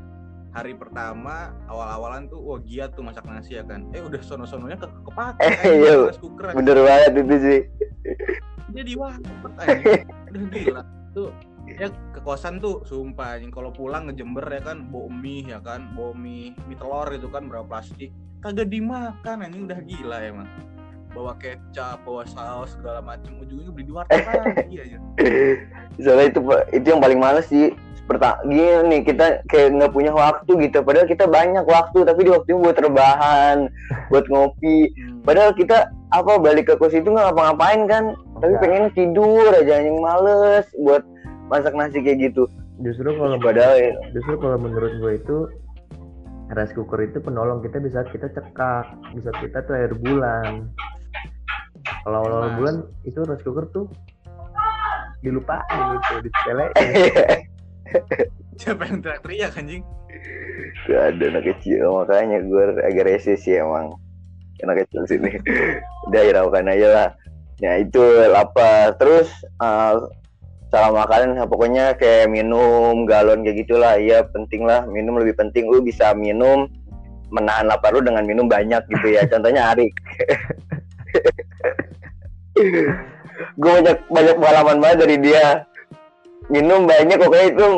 [0.54, 3.86] hari pertama awal-awalan tuh wah giat tuh masak nasi ya kan.
[3.94, 5.94] Eh udah sono-sononya ke kepake Eh, kan, iya.
[6.10, 7.60] rice cooker bener banget itu sih.
[8.74, 9.14] Jadi wah
[9.46, 10.82] udah gila.
[11.14, 11.30] Tuh
[11.64, 13.48] ya ke kosan tuh sumpah anjing.
[13.48, 17.48] Kalau pulang ngejember ya kan bawa mie ya kan bawa mie mie telur itu kan
[17.48, 18.12] berapa plastik
[18.44, 20.48] kagak dimakan anjing udah gila emang.
[21.16, 24.98] Bawa kecap bawa saus segala macem ujungnya beli di warteg lagi aja
[26.02, 26.40] soalnya itu
[26.74, 27.72] itu yang paling males sih.
[27.94, 30.84] Seperti gini nih kita kayak nggak punya waktu gitu.
[30.84, 33.70] Padahal kita banyak waktu tapi di waktu buat rebahan
[34.12, 34.92] buat ngopi.
[34.92, 35.24] Hmm.
[35.24, 38.04] padahal kita apa balik ke kos itu nggak ngapa-ngapain kan?
[38.44, 38.60] Tapi Enggak.
[38.60, 41.00] pengen tidur aja yang males buat
[41.48, 42.44] masak nasi kayak gitu.
[42.82, 45.36] Justru kalau padahal ya, justru kalau menurut gue itu
[46.52, 48.84] rice cooker itu penolong kita bisa kita cekak
[49.16, 50.68] bisa kita tuh air bulan.
[52.04, 53.86] Kalau awal bulan itu rice cooker tuh
[55.24, 56.76] dilupain gitu disepelein
[58.60, 59.82] siapa yang teriak-teriak anjing?
[60.86, 63.94] Gak ada anak kecil makanya gue agak rese sih emang.
[64.62, 65.36] Anak kecil sini.
[66.08, 67.08] Udah hiraukan aja lah.
[67.58, 68.94] Ya itu lapar.
[68.98, 69.28] Terus
[69.58, 70.06] uh,
[70.74, 73.94] salah makanan nah, pokoknya kayak minum galon kayak gitulah.
[73.94, 74.82] Iya penting lah.
[74.90, 75.70] Minum lebih penting.
[75.70, 76.66] Lu bisa minum
[77.30, 79.22] menahan lapar lu dengan minum banyak gitu ya.
[79.30, 79.94] Contohnya Arik.
[83.62, 85.62] Gue banyak banyak pengalaman banget dari dia.
[86.50, 87.68] Minum banyak pokoknya itu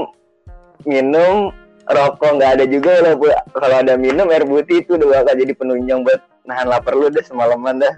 [0.89, 1.53] minum
[1.85, 2.41] rokok.
[2.41, 3.13] Nggak ada juga lah
[3.53, 7.21] kalau ada minum air putih itu udah bakal jadi penunjang buat nahan lapar lu deh
[7.21, 7.93] semalaman dah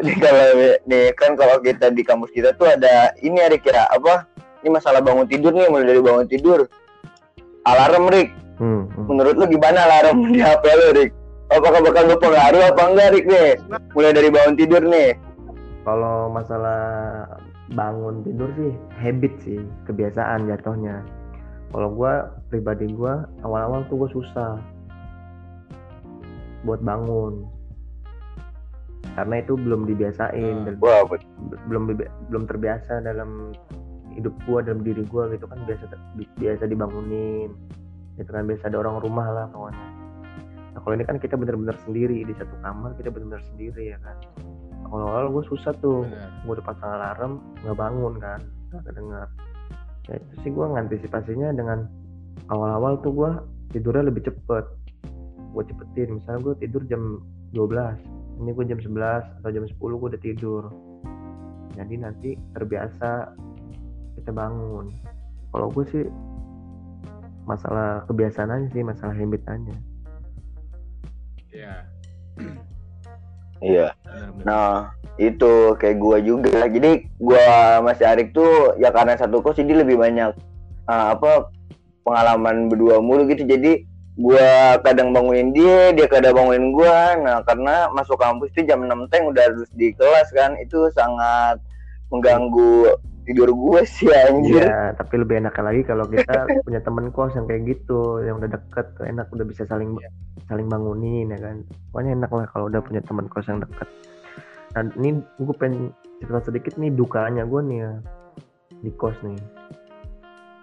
[0.00, 0.48] Jadi kalau
[0.88, 4.24] nih kan kalau kita di kampus kita tuh ada ini Rik ya apa?
[4.64, 6.64] Ini masalah bangun tidur nih mulai dari bangun tidur.
[7.68, 8.32] Alarm Rik.
[8.56, 9.04] Hmm, hmm.
[9.12, 11.10] Menurut lu gimana alarm di HP lu Rik?
[11.52, 13.48] Apakah bakal berpengaruh apa enggak Rik nih?
[13.92, 15.10] Mulai dari bangun tidur nih.
[15.84, 16.80] Kalau masalah
[17.76, 21.04] bangun tidur sih habit sih, kebiasaan jatuhnya.
[21.76, 24.56] Kalau gua pribadi gua awal-awal tuh gua susah
[26.64, 27.59] buat bangun
[29.20, 30.64] karena itu belum dibiasain Hmm.
[30.64, 30.74] dan
[31.68, 31.82] belum
[32.32, 33.52] belum terbiasa dalam
[34.10, 35.84] hidup gua dalam diri gua gitu kan biasa
[36.16, 37.52] bi- biasa dibangunin.
[38.16, 39.88] Gitu kan biasa ada orang rumah lah kawannya
[40.70, 44.14] nah kalau ini kan kita bener-bener sendiri di satu kamar kita bener-bener sendiri ya kan.
[44.86, 46.30] Kalau awal gue susah tuh Benar.
[46.42, 49.26] gue udah pasang alarm nggak bangun kan nggak kedengar
[50.06, 51.90] ya itu sih gue ngantisipasinya dengan
[52.46, 53.30] awal-awal tuh gue
[53.70, 54.64] tidurnya lebih cepet.
[55.50, 57.18] Gue cepetin misalnya gue tidur jam
[57.50, 57.66] 12
[58.40, 60.62] ini gue jam 11 atau jam 10 gue udah tidur
[61.76, 63.36] jadi nanti terbiasa
[64.16, 64.88] kita bangun
[65.52, 66.04] kalau gue sih
[67.44, 69.74] masalah kebiasaan aja sih masalah habit aja
[71.50, 71.74] Iya.
[73.60, 73.88] Iya.
[74.46, 76.64] Nah, itu kayak gua juga.
[76.70, 80.32] Jadi gua masih Arik tuh ya karena satu kos jadi lebih banyak
[80.88, 81.52] ah, apa
[82.06, 83.44] pengalaman berdua mulu gitu.
[83.44, 83.84] Jadi
[84.18, 87.14] gua kadang bangunin dia, dia kadang bangunin gua.
[87.18, 90.58] Nah, karena masuk kampus itu jam 6 teng udah harus di kelas kan.
[90.58, 91.62] Itu sangat
[92.10, 92.96] mengganggu
[93.28, 94.66] tidur gua sih anjir.
[94.66, 98.50] Iya, tapi lebih enak lagi kalau kita punya temen kos yang kayak gitu, yang udah
[98.50, 99.94] deket, enak udah bisa saling
[100.50, 101.62] saling bangunin ya kan.
[101.94, 103.88] Pokoknya enak lah kalau udah punya temen kos yang deket.
[104.70, 105.90] Nah, ini gue pengen
[106.22, 107.92] cerita sedikit nih dukanya gue nih ya
[108.82, 109.38] di kos nih.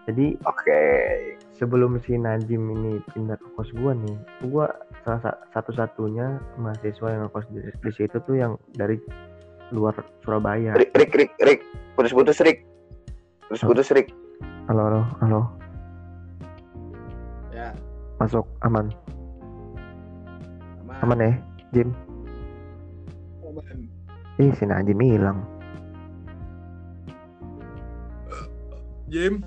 [0.07, 0.83] Jadi Oke.
[1.57, 4.15] Sebelum si Najim ini pindah ke kos gue nih,
[4.45, 4.65] gue
[5.01, 9.01] salah sa- satu-satunya mahasiswa yang ngekos di, di situ tuh yang dari
[9.73, 10.77] luar Surabaya.
[10.77, 11.61] Rik, Rik, Rik, Rik.
[11.97, 12.63] Putus-putus Rik.
[13.49, 14.13] Putus-putus Rik.
[14.69, 15.41] Halo, halo, halo.
[17.49, 17.73] Ya,
[18.21, 18.93] Masuk aman,
[20.85, 21.01] aman.
[21.01, 21.31] aman ya,
[21.73, 21.89] Jim.
[23.41, 23.77] Aman.
[24.37, 25.41] Ih, si Najim hilang.
[29.09, 29.41] Jim.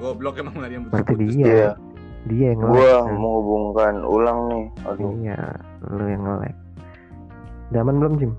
[0.00, 1.36] Goblok emang lagi yang Berarti putus-putus.
[1.36, 1.46] dia.
[1.46, 1.70] Iya.
[2.22, 3.04] Dia yang Gua nge-lag.
[3.10, 4.64] menghubungkan ulang nih.
[4.84, 5.10] Aduh.
[5.18, 5.38] Iya,
[5.86, 6.54] lu yang nge-lag.
[7.70, 8.32] Udah aman belum, Jim?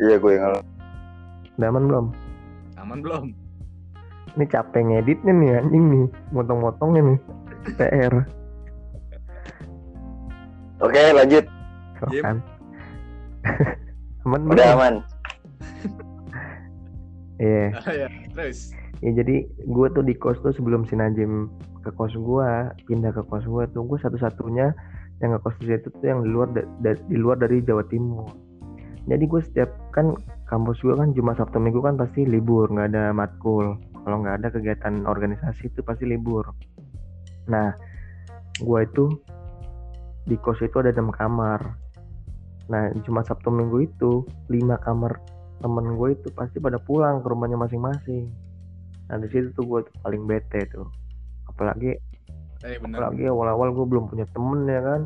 [0.00, 0.66] Iya, gue yang ngelag.
[1.52, 2.06] Udah aman belum?
[2.74, 3.24] Aman belum?
[4.30, 6.06] Ini capek ngeditnya nih anjing nih.
[6.30, 7.18] Motong-motongnya nih.
[7.76, 8.14] PR.
[10.80, 11.44] Oke, lanjut.
[11.98, 12.22] Tuh Jim.
[12.24, 12.36] kan.
[14.24, 14.76] aman Udah belum?
[14.78, 14.94] aman.
[17.40, 17.72] Iya.
[17.74, 18.76] Ah, ya, terus.
[19.00, 21.48] Ya jadi gue tuh di kos tuh sebelum si Najim
[21.80, 24.76] ke kos gua pindah ke kos gua tuh gue satu-satunya
[25.24, 26.48] yang ngekos di situ tuh yang di luar
[26.84, 28.28] di luar dari Jawa Timur.
[29.08, 30.12] Jadi gue setiap kan
[30.52, 33.80] kampus gua kan Jumat Sabtu Minggu kan pasti libur nggak ada matkul.
[34.04, 36.44] Kalau nggak ada kegiatan organisasi itu pasti libur.
[37.48, 37.72] Nah,
[38.60, 39.08] gua itu
[40.28, 41.72] di kos itu ada enam kamar.
[42.68, 45.18] Nah, Jumat Sabtu Minggu itu lima kamar
[45.60, 48.32] temen gue itu pasti pada pulang ke rumahnya masing-masing.
[49.10, 50.86] Nah di situ tuh gue paling bete tuh.
[51.50, 51.98] Apalagi
[52.60, 55.02] Eh apalagi awal-awal gue belum punya temen ya kan.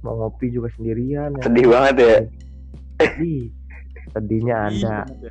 [0.00, 1.42] Mau ngopi juga sendirian ya.
[1.44, 2.16] Sedih banget ya.
[3.04, 3.42] Sedih.
[4.10, 5.30] Sedihnya ada, Iya,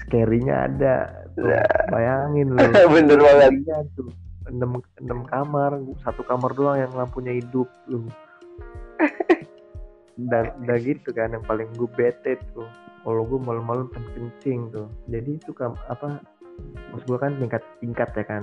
[0.00, 0.94] scary-nya ada.
[1.34, 1.66] Tuh, Ya.
[1.90, 2.62] bayangin lu.
[2.94, 3.52] Bener banget.
[3.66, 4.08] Iya tuh.
[4.48, 8.06] Enam, enam kamar, satu kamar doang yang lampunya hidup lu.
[10.30, 12.70] Dan udah gitu kan yang paling gue bete tuh.
[13.04, 14.88] Kalau gue malam-malam pengen kencing tuh.
[15.12, 16.24] Jadi itu kam apa?
[16.90, 18.42] Maksud gue kan tingkat tingkat ya kan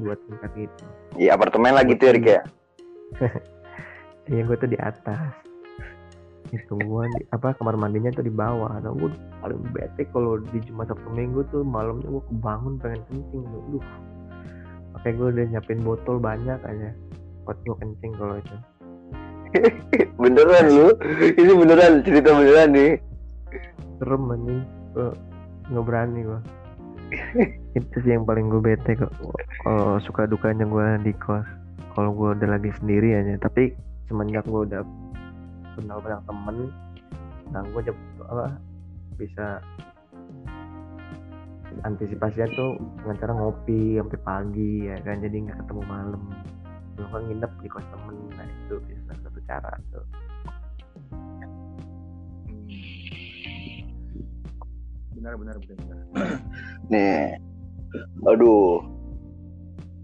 [0.00, 0.84] buat tingkat itu.
[1.20, 2.42] Iya, apartemen lagi tuh ya, ya.
[4.28, 5.32] Iya gue tuh di atas.
[6.52, 8.76] Itu gue di apa kamar mandinya tuh di bawah.
[8.76, 9.08] Nah gue
[9.40, 13.60] paling bete kalau di Jumat Sabtu Minggu tuh malamnya gue kebangun pengen kencing tuh.
[13.72, 13.86] Duh.
[14.92, 16.90] Makanya gue udah nyiapin botol banyak aja
[17.48, 18.56] buat gue kencing kalau itu.
[20.20, 20.88] Beneran lu.
[21.40, 22.92] Ini beneran cerita beneran nih.
[23.98, 24.62] Serem anjing.
[24.94, 25.10] Gue
[25.68, 26.40] nggak berani gue.
[27.78, 29.12] itu sih yang paling gue bete kok.
[29.64, 31.46] Kalau suka dukanya gue di kos.
[31.92, 33.36] Kalau gue udah lagi sendiri aja.
[33.42, 33.74] Tapi
[34.08, 34.82] semenjak gue udah
[35.78, 36.56] kenal banyak temen,
[37.54, 37.82] nah gue
[38.26, 38.46] apa
[39.14, 39.62] bisa
[41.86, 42.70] antisipasinya tuh
[43.02, 46.22] dengan cara ngopi sampai pagi ya kan jadi nggak ketemu malam
[46.98, 50.04] belum kan nginep di kos temen nah itu bisa satu cara tuh
[55.18, 56.28] benar benar benar benar.
[56.94, 57.36] Nih.
[58.30, 58.86] Aduh.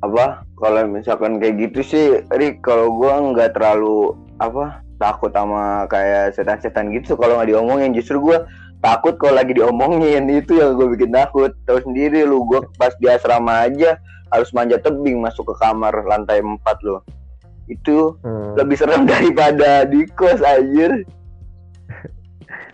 [0.03, 0.43] Apa?
[0.59, 6.91] Kalau misalkan kayak gitu sih Rik kalau gua nggak terlalu apa takut sama kayak setan-setan
[6.91, 7.95] gitu kalau nggak diomongin.
[7.95, 8.45] Justru gua
[8.83, 10.27] takut kalau lagi diomongin.
[10.29, 11.55] Itu yang gue bikin takut.
[11.65, 13.97] Tahu sendiri lu gua pas di asrama aja
[14.35, 17.07] harus manjat tebing masuk ke kamar lantai 4 lo
[17.71, 18.61] itu hmm.
[18.61, 21.05] lebih serem daripada di kos anjir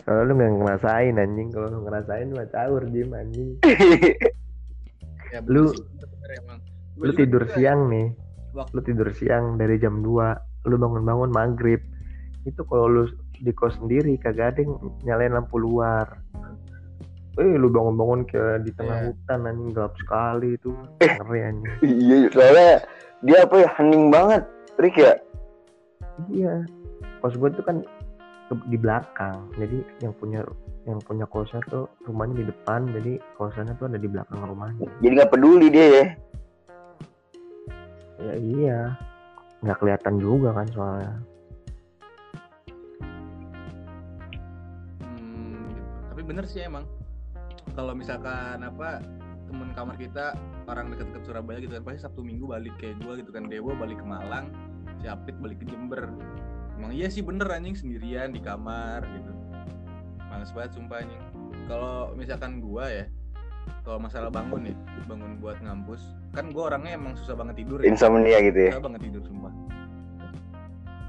[0.02, 1.48] kalau lu nggak ngerasain anjing.
[1.50, 3.50] Kalau lu ngerasain mah caur Jim anjing.
[5.30, 6.58] Ya, Lu- sih, bener, bener emang.
[6.98, 7.50] Gua lu tidur ya.
[7.54, 8.06] siang nih.
[8.50, 10.26] Waktu- lu tidur siang dari jam 2
[10.66, 11.78] lu bangun-bangun maghrib.
[12.42, 13.02] Itu kalau lu
[13.38, 14.74] di kos sendiri kagak ada yang
[15.06, 16.18] nyalain lampu luar.
[17.38, 19.06] Eh lu bangun-bangun kayak di tengah Iya.
[19.06, 20.74] hutan anjing gelap sekali itu.
[20.98, 21.74] Ngeri anjing.
[22.02, 22.70] Iya soalnya
[23.22, 24.42] dia apa ya hening banget.
[24.82, 25.14] Rik ya?
[26.26, 26.66] Iya.
[27.22, 27.99] Kos gue tuh kan ke-
[28.66, 30.40] di belakang jadi yang punya
[30.88, 35.12] yang punya kosnya tuh rumahnya di depan jadi kosannya tuh ada di belakang rumahnya jadi
[35.22, 36.06] nggak peduli dia ya
[38.20, 38.80] ya iya
[39.60, 41.14] nggak kelihatan juga kan soalnya
[45.00, 45.72] Hmm.
[46.12, 46.84] Tapi bener sih emang.
[47.72, 49.00] Kalau misalkan apa
[49.48, 50.34] temen kamar kita
[50.70, 53.98] orang deket-deket Surabaya gitu kan pasti Sabtu Minggu balik kayak gua gitu kan Dewa balik
[53.98, 54.50] ke Malang,
[55.02, 56.10] si Apit balik ke Jember.
[56.80, 59.32] Emang iya sih bener anjing sendirian di kamar gitu.
[60.26, 61.22] Males banget sumpah anjing.
[61.68, 63.04] Kalau misalkan gua ya
[63.84, 66.00] kalau masalah bangun ya, bangun buat ngampus,
[66.32, 67.86] kan gua orangnya emang susah banget tidur ya.
[67.86, 69.52] insomnia gitu ya Susah banget tidur sumpah.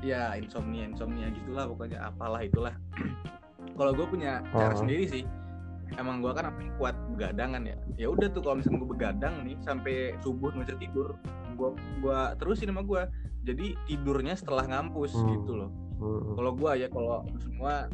[0.01, 2.75] Ya insomnia insomnia gitulah pokoknya apalah itulah.
[3.79, 4.81] kalau gue punya cara Oh.
[4.81, 5.23] sendiri sih.
[5.95, 7.75] Emang gue kan apa kuat begadangan ya.
[7.97, 11.09] Ya udah tuh kalau misalnya gue begadang nih sampai subuh nggak bisa tidur,
[11.61, 11.69] gue
[12.01, 13.01] gua terusin sama gue.
[13.41, 15.29] Jadi tidurnya setelah ngampus Hmm.
[15.37, 15.69] gitu loh.
[16.01, 16.33] Hmm.
[16.33, 17.85] Kalau gue ya kalau semua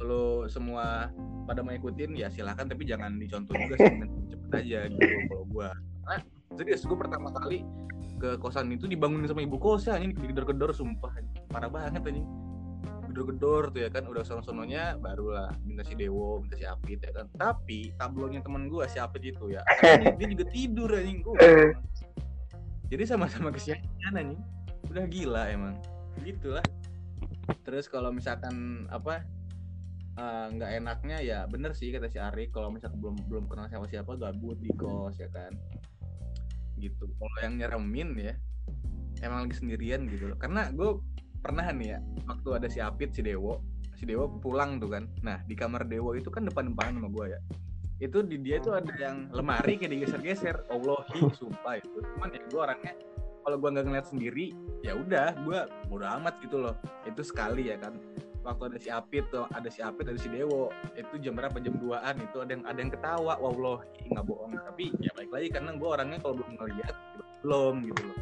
[0.00, 1.12] kalau semua
[1.44, 3.92] pada mau ikutin ya silahkan tapi jangan dicontoh juga sih
[4.32, 5.68] cepet aja gitu kalau gue.
[6.00, 6.18] Karena
[6.56, 7.60] serius gue pertama kali
[8.16, 11.08] ke kosan itu dibangunin sama ibu kos ya anjing digedor-gedor sumpah
[11.48, 12.28] parah banget anjing
[13.08, 17.26] gedor-gedor tuh ya kan udah sono-sononya barulah minta si Dewo minta si Apit ya kan
[17.34, 19.64] tapi tablonya temen gua si Apit itu ya
[20.14, 21.34] dia juga tidur anjing gua
[22.90, 24.42] jadi sama-sama kesiangan anjing.
[24.90, 25.78] Udah gila emang.
[26.26, 26.66] Gitulah
[27.62, 29.22] terus kalau misalkan apa
[30.18, 32.50] eh, nggak enaknya ya bener sih kata si Ari.
[32.50, 35.54] Kalau misalkan belum belum kenal siapa siapa gabut di kos ya kan.
[36.82, 37.06] Gitu.
[37.06, 38.34] Kalau yang nyeremin ya
[39.22, 40.38] emang lagi sendirian gitu loh.
[40.42, 40.98] Karena gue
[41.40, 43.62] pernah nih ya waktu ada si Apit si Dewo.
[43.94, 45.06] Si Dewo pulang tuh kan.
[45.22, 47.40] Nah di kamar Dewo itu kan depan depanan sama gue ya
[48.00, 50.64] itu di dia itu ada yang lemari kayak digeser-geser.
[50.72, 52.00] Allahi sumpah itu.
[52.16, 52.92] Cuman ya gue orangnya
[53.44, 54.46] kalau gue nggak ngeliat sendiri
[54.80, 55.58] ya udah gue
[55.92, 56.74] bodo amat gitu loh.
[57.04, 58.00] Itu sekali ya kan.
[58.40, 61.60] Waktu ada si Apit tuh ada si Apit ada si Dewo itu jam berapa?
[61.60, 62.36] Jam 2an itu.
[62.40, 63.84] Ada yang ada yang ketawa wallahi
[64.16, 64.56] nggak bohong.
[64.56, 66.94] Tapi ya baik lagi karena gue orangnya kalau belum ngeliat
[67.44, 68.18] belum gitu loh.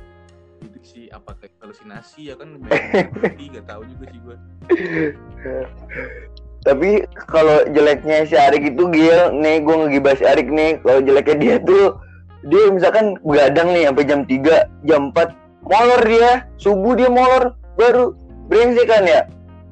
[0.59, 4.37] Itu sih apa kayak halusinasi ya kan berarti gak tahu juga sih gue
[6.67, 11.37] tapi kalau jeleknya si Arik itu Gil nih gue ngegibah si Arik nih kalau jeleknya
[11.39, 11.99] dia tuh
[12.47, 15.35] dia misalkan begadang nih sampai jam 3 jam 4
[15.67, 18.15] molor dia subuh dia molor baru
[18.51, 19.21] brengsek kan ya?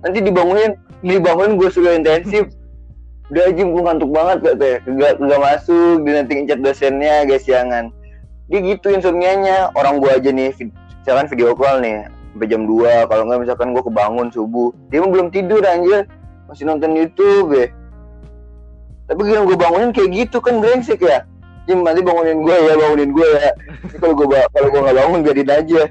[0.04, 2.52] Nanti dibangunin dibangunin gue sudah intensif.
[3.34, 7.90] Udah aja gue ngantuk banget katanya kagak kagak masuk dia nanti ngecat dosennya guys jangan
[8.46, 9.74] dia gitu insomnianya.
[9.74, 13.82] Orang gua aja nih misalkan video call nih sampai jam 2 kalau nggak misalkan gua
[13.82, 14.70] kebangun subuh.
[14.94, 16.06] Dia belum tidur anjir
[16.46, 17.66] masih nonton YouTube ya.
[19.06, 21.22] Tapi kalau gue bangunin kayak gitu kan brengsek ya.
[21.66, 23.50] Jim nanti bangunin gue ya bangunin gue ya.
[23.98, 25.82] Kalau gue kalau gue nggak bangun biarin aja.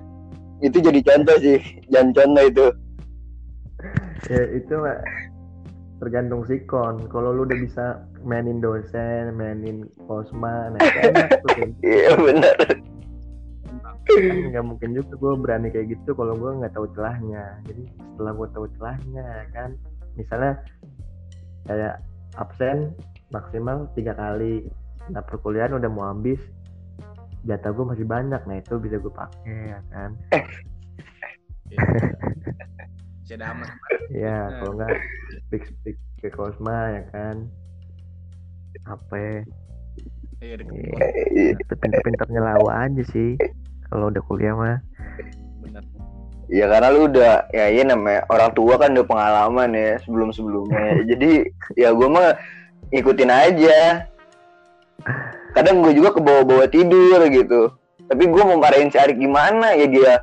[0.63, 1.59] Itu jadi contoh sih
[1.91, 2.67] jangan contoh itu.
[4.32, 4.99] Ya itu mah
[6.03, 7.07] tergantung sikon.
[7.07, 7.86] Kalau lu udah bisa
[8.25, 11.84] mainin dosen mainin nah itu enak tuh kayak gitu.
[11.88, 12.57] iya benar.
[14.05, 14.23] Kan
[14.53, 17.63] nggak mungkin juga gue berani kayak gitu kalau gue nggak tahu celahnya.
[17.63, 19.69] Jadi setelah gue tahu celahnya ya kan
[20.16, 20.59] misalnya
[21.68, 22.01] kayak
[22.36, 22.95] absen
[23.32, 24.68] maksimal tiga kali.
[25.11, 26.39] Nah perkuliahan udah mau habis
[27.45, 28.41] jatah gue masih banyak.
[28.47, 30.11] Nah itu bisa gue pakai ya kan?
[31.66, 31.82] Ya.
[34.13, 35.01] Ya kalau nggak
[35.49, 37.49] speak speak ke kosma ya kan?
[38.86, 39.41] Apa
[40.45, 41.57] Iya deket Iya.
[41.57, 43.34] itu pinter-pinternya lawa aja sih
[43.89, 44.78] kalau udah kuliah mah.
[45.66, 45.82] Bener
[46.45, 51.01] Ya karena lu udah ya iya namanya orang tua kan udah pengalaman ya sebelum sebelumnya.
[51.09, 52.37] Jadi ya gue mah
[52.93, 54.05] ikutin aja.
[55.57, 57.73] Kadang gue juga ke bawah-bawah tidur gitu.
[58.05, 59.73] Tapi gue mau marahin si Arik gimana?
[59.73, 60.13] Ya dia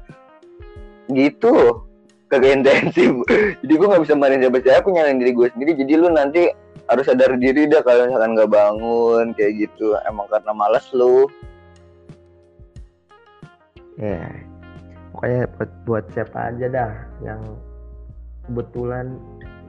[1.11, 1.83] gitu.
[2.31, 3.11] Kagak intensif.
[3.67, 5.73] Jadi gue nggak bisa marahin siapa siapa aku nyalain diri gue sendiri.
[5.75, 6.43] Jadi lu nanti
[6.87, 9.99] harus sadar diri dah kalau misalkan nggak bangun kayak gitu.
[10.07, 11.27] Emang karena malas lu.
[13.99, 14.52] Ya
[15.23, 16.93] pokoknya buat, buat siapa aja dah
[17.23, 17.39] yang
[18.51, 19.23] kebetulan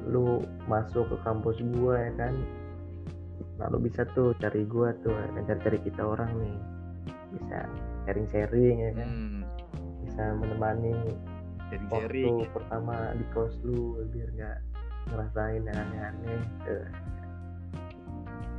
[0.10, 2.34] lu masuk ke kampus gua ya kan?
[3.62, 6.58] Nah lu bisa tuh cari gua tuh ya kan cari-cari kita orang nih.
[7.38, 7.70] Bisa
[8.10, 9.08] sharing-sharing ya kan?
[9.14, 9.40] Hmm,
[10.02, 10.98] bisa menemani
[11.70, 12.34] sharing-sharing.
[12.34, 14.58] waktu pertama di kos lu biar nggak
[15.14, 16.82] ngerasain yang aneh-aneh tuh.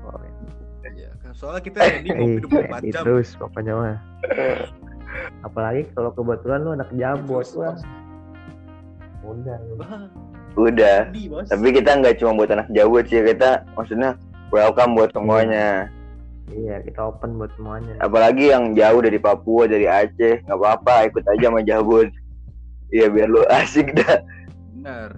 [0.07, 0.23] Oh,
[0.95, 1.35] Iya, kan?
[1.35, 3.03] Soalnya kita jadi ngopi eh, 24 jam.
[3.03, 3.99] terus pokoknya mah
[5.45, 7.77] apalagi kalau kebetulan lu anak jabot wah.
[9.25, 9.57] udah.
[9.65, 9.77] Lu.
[10.55, 11.51] Udah bos.
[11.51, 14.15] tapi kita nggak cuma buat anak jawab sih kita maksudnya
[14.55, 15.91] welcome buat semuanya.
[16.53, 17.99] Iya kita open buat semuanya.
[17.99, 22.09] Apalagi yang jauh dari Papua dari Aceh nggak apa-apa ikut aja sama Jabut
[22.95, 24.23] iya biar lu asik dah.
[24.79, 25.11] Bener.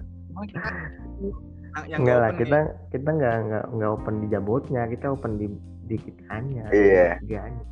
[1.85, 5.31] Yang- enggak lah open kita nih, kita nggak nggak nggak open di jabotnya kita open
[5.37, 5.47] di
[5.85, 6.65] di kitanya.
[6.73, 7.21] Iya.
[7.21, 7.63] tiganya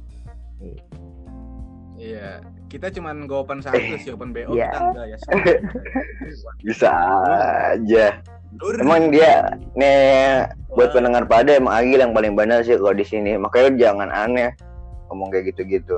[2.05, 2.37] Iya,
[2.69, 4.69] kita cuman go open satu sih open BO Iya.
[4.69, 5.17] kita enggak ya.
[6.69, 6.89] bisa
[7.73, 8.05] aja
[8.55, 8.77] Dur.
[8.77, 13.35] emang dia nih buat pendengar pada emang Agil yang paling benar sih kalau di sini
[13.35, 14.53] makanya lu jangan aneh
[15.09, 15.97] ngomong kayak gitu-gitu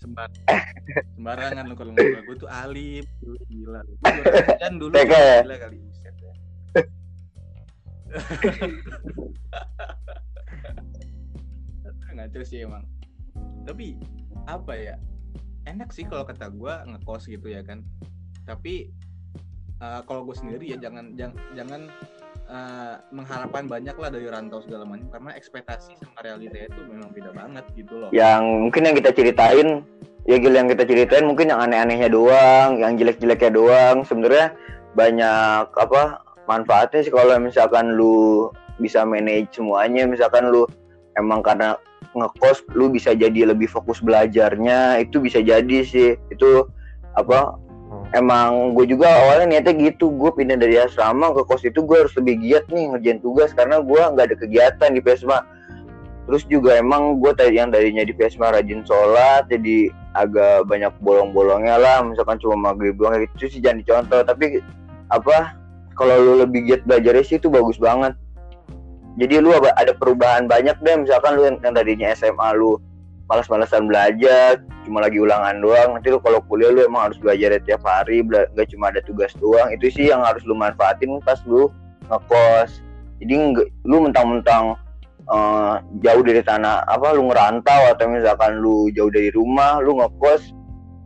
[0.00, 0.30] Sembar
[1.18, 3.82] sembarangan lu kalau ngomong gue tuh alif Lu gila.
[4.56, 5.38] Dan dulu TK ya?
[5.44, 6.82] gila kali ya.
[12.14, 12.82] Ngaco sih emang.
[13.62, 13.94] Tapi
[14.48, 14.96] apa ya?
[15.68, 17.84] Enak sih kalau kata gua ngekos gitu ya kan.
[18.48, 18.88] Tapi
[19.84, 21.80] eh, kalau gue sendiri ya jangan jangan jangan
[22.48, 27.30] eh, mengharapkan banyak lah dari rantau segala macam karena ekspektasi sama realita itu memang beda
[27.36, 28.10] banget gitu loh.
[28.10, 29.84] yang mungkin yang kita ceritain
[30.28, 34.52] ya Gil yang kita ceritain mungkin yang aneh-anehnya doang yang jelek-jeleknya doang sebenarnya
[34.92, 38.48] banyak apa manfaatnya sih kalau misalkan lu
[38.80, 40.64] bisa manage semuanya misalkan lu
[41.18, 41.74] emang karena
[42.14, 46.14] ngekos lu bisa jadi lebih fokus belajarnya itu bisa jadi sih.
[46.30, 46.70] Itu
[47.18, 47.58] apa
[48.16, 52.14] emang gue juga awalnya niatnya gitu gue pindah dari asrama ke kos itu gue harus
[52.16, 55.38] lebih giat nih ngerjain tugas karena gue nggak ada kegiatan di PESMA
[56.28, 61.76] terus juga emang gue tadi yang darinya di PESMA rajin sholat jadi agak banyak bolong-bolongnya
[61.80, 64.60] lah misalkan cuma maghrib doang gitu sih jangan dicontoh tapi
[65.12, 65.56] apa
[65.96, 68.16] kalau lu lebih giat belajarnya sih itu bagus banget
[69.18, 72.78] jadi lu ada perubahan banyak deh misalkan lu yang, tadinya SMA lu
[73.28, 77.84] malas-malasan belajar cuma lagi ulangan doang nanti lu kalau kuliah lu emang harus belajar tiap
[77.84, 81.68] hari nggak cuma ada tugas doang itu sih yang harus lu manfaatin pas lu
[82.08, 82.80] ngekos.
[83.18, 83.34] Jadi
[83.84, 84.78] lu mentang-mentang
[85.28, 90.56] eh, jauh dari tanah apa lu ngerantau atau misalkan lu jauh dari rumah lu ngekos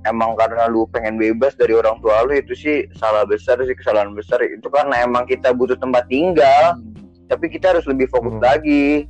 [0.07, 4.15] emang karena lu pengen bebas dari orang tua lu itu sih salah besar sih kesalahan
[4.15, 4.39] besar.
[4.45, 6.79] Itu karena emang kita butuh tempat tinggal
[7.33, 8.45] tapi kita harus lebih fokus Hmm.
[8.45, 9.09] lagi.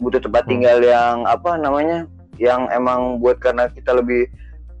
[0.00, 0.50] Butuh tempat Hmm.
[0.56, 2.08] tinggal yang apa namanya
[2.40, 4.28] yang emang buat karena kita lebih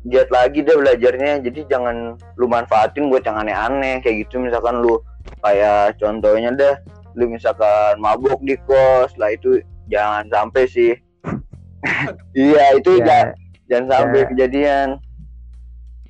[0.08, 1.44] giat lagi deh belajarnya.
[1.44, 4.00] Jadi jangan lu manfaatin buat yang aneh-aneh.
[4.00, 4.96] Kayak gitu misalkan lu
[5.44, 6.76] kayak contohnya deh
[7.12, 10.92] lu misalkan mabuk di kos lah itu jangan sampai sih.
[12.34, 13.04] Iya itu ya.
[13.06, 13.26] jangan,
[13.70, 14.26] jangan sampai ya.
[14.32, 14.88] kejadian.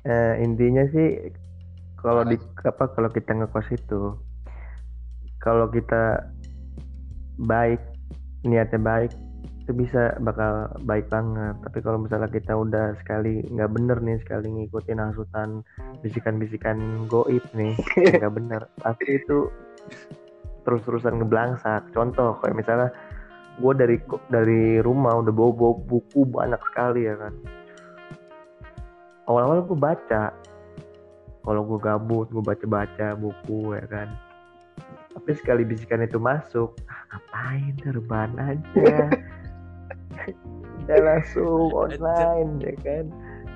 [0.03, 1.31] Eh, intinya sih
[1.97, 4.15] kalau di apa kalau kita ngekos itu
[5.37, 6.31] kalau kita
[7.37, 7.81] baik
[8.45, 9.11] niatnya baik
[9.67, 11.59] itu bisa bakal baik banget.
[11.59, 15.59] Tapi kalau misalnya kita udah sekali nggak bener nih sekali ngikutin hasutan
[15.99, 16.79] bisikan-bisikan
[17.11, 17.75] goib nih
[18.23, 18.63] nggak bener.
[18.79, 19.51] Pasti itu
[20.63, 22.89] terus-terusan ngeblangsak contoh kayak misalnya
[23.59, 23.97] gue dari
[24.31, 27.33] dari rumah udah bawa bawa buku banyak sekali ya kan.
[29.27, 30.31] Awal-awal gue baca.
[31.43, 34.26] Kalau gue gabut gue baca-baca buku ya kan
[35.17, 39.09] tapi sekali bisikan itu masuk ah, ngapain terbang aja?
[40.85, 43.09] Udah langsung online ya kan?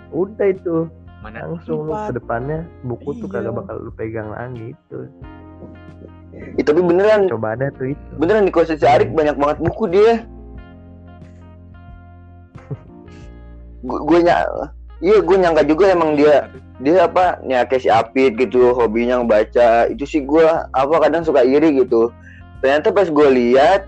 [0.09, 0.89] Udah itu
[1.21, 3.45] Mana langsung lu ke depannya buku tuh Iya.
[3.45, 4.99] kagak bakal lu pegang lagi itu.
[6.57, 8.09] Ih, tapi beneran coba ada tuh itu.
[8.17, 10.25] beneran di kos si Arik banyak banget buku dia.
[13.85, 14.33] Gue ny
[15.01, 16.47] iya gue nyangka juga emang dia
[16.81, 19.89] dia apa ya kayak si Apit gitu hobinya ngebaca.
[19.93, 22.09] Itu sih gue apa kadang suka iri gitu.
[22.61, 23.85] Ternyata pas gue lihat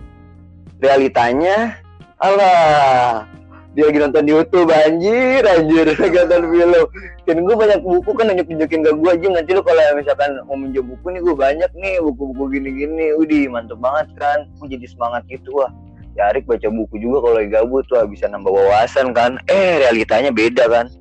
[0.82, 1.78] realitanya
[2.22, 3.26] alah
[3.74, 5.90] dia lagi nonton YouTube anjir anjir
[6.22, 6.86] nonton film.
[7.26, 10.58] Dan gue banyak buku kan nunjuk nunjukin ke gue aja nanti lu kalau misalkan mau
[10.58, 13.18] minjem buku nih gue banyak nih buku-buku gini-gini.
[13.18, 14.46] Udih mantep banget kan.
[14.62, 15.74] Gue jadi semangat gitu wah.
[16.14, 19.42] Ya Arik baca buku juga kalau gabut tuh bisa nambah wawasan kan.
[19.50, 20.94] Eh realitanya beda kan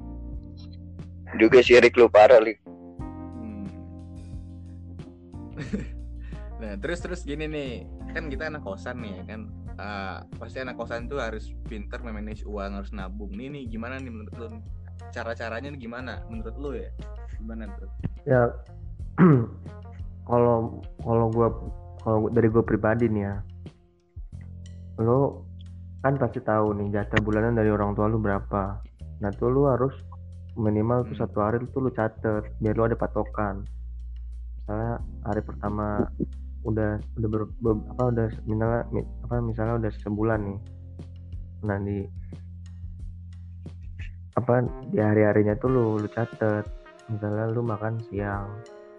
[1.38, 2.60] juga sih Rik lu parah Rik
[3.42, 3.66] Hmm.
[6.62, 7.72] nah terus terus gini nih.
[8.14, 9.40] Kan kita anak kosan nih ya kan?
[9.80, 13.34] Ah, pasti anak kosan tuh harus pinter memanage uang harus nabung.
[13.34, 14.46] Nih nih gimana nih menurut lu?
[15.10, 16.22] Cara caranya gimana?
[16.30, 16.90] Menurut lu ya?
[17.40, 17.90] Gimana tuh?
[18.28, 18.46] Ya
[20.30, 21.48] kalau kalau gua
[22.02, 23.36] kalau dari gue pribadi nih ya
[25.00, 25.46] lo
[26.02, 28.82] kan pasti tahu nih jatah bulanan dari orang tua lu berapa.
[29.22, 29.94] Nah tuh lu harus
[30.54, 31.22] minimal tuh Hmm.
[31.24, 33.64] satu hari tuh lu catet biar lu ada patokan.
[34.62, 34.92] Misalnya
[35.24, 36.06] hari pertama
[36.62, 40.60] udah udah ber, ber- apa udah misalnya mi- apa misalnya udah sebulan nih.
[41.66, 41.98] Nah di
[44.32, 46.64] apa di hari harinya tuh lu lu catet.
[47.10, 48.48] Misalnya lu makan siang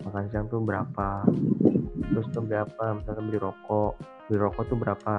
[0.03, 1.23] makan siang tuh berapa?
[2.11, 2.83] Terus tuh berapa?
[2.99, 3.93] Misalnya beli rokok
[4.27, 5.15] beli rokok tuh berapa?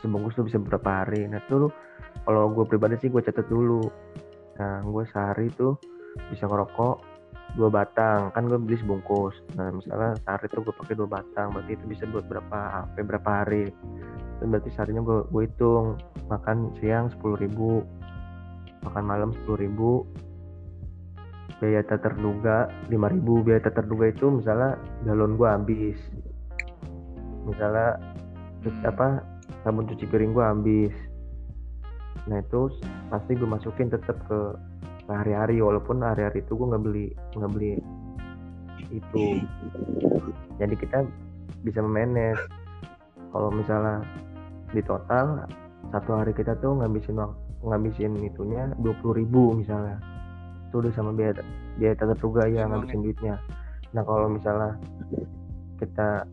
[0.00, 1.28] Sebungkus tuh bisa berapa hari?
[1.28, 1.68] Nah tuh lu
[2.24, 3.82] kalau gue pribadi sih gue catat dulu
[4.60, 5.78] nah gue sehari tuh
[6.28, 6.96] bisa ngerokok
[7.56, 8.32] dua batang.
[8.32, 9.36] Kan gue beli sebungkus.
[9.56, 13.30] Nah misalnya sehari tuh gue pakai dua batang berarti itu bisa buat berapa sampai berapa
[13.44, 13.64] hari.
[14.40, 16.00] Itu berarti seharinya gue gue hitung.
[16.28, 17.84] Makan siang sepuluh ribu
[18.82, 19.92] makan malam sepuluh ribu.
[21.62, 24.74] Biaya tak terduga 5000 biaya tak terduga itu misalnya
[25.06, 25.94] galon gua habis.
[27.46, 28.02] Misalnya
[28.62, 28.82] Hmm.
[28.86, 29.22] apa
[29.62, 30.90] sabun cuci piring gua habis
[32.30, 32.70] nah itu
[33.10, 34.54] pasti gue masukin tetap ke
[35.10, 37.72] hari-hari walaupun hari-hari itu gue nggak beli nggak beli
[38.92, 39.40] itu.
[40.60, 41.04] Jadi kita
[41.64, 42.40] bisa memanage.
[43.32, 44.04] Kalau misalnya
[44.76, 45.48] di total
[45.88, 47.16] satu hari kita tuh ngabisin
[47.64, 49.96] ngabisin itunya 20.000 ribu misalnya.
[50.68, 51.40] Itu udah sama biaya
[51.80, 53.36] biaya tak terduga ya ngabisin duitnya.
[53.96, 54.76] Nah kalau misalnya
[55.80, 56.28] kita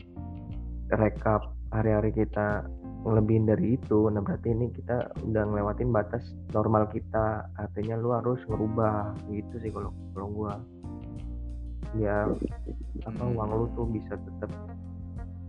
[0.95, 2.67] rekap hari-hari kita
[3.07, 8.39] ngelebihin dari itu nah berarti ini kita udah ngelewatin batas normal kita artinya lu harus
[8.51, 10.53] ngerubah gitu sih kalau kalau gua
[11.97, 12.27] ya
[13.07, 13.33] apa Hmm.
[13.39, 14.51] uang lu tuh bisa tetap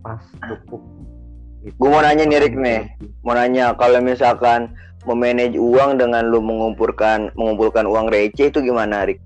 [0.00, 0.80] pas cukup
[1.60, 1.76] gitu.
[1.76, 2.88] Gua mau nanya nih, Rick, nih.
[3.20, 4.72] mau nanya kalau misalkan
[5.04, 9.20] memanage uang dengan lu mengumpulkan mengumpulkan uang receh itu gimana Rik?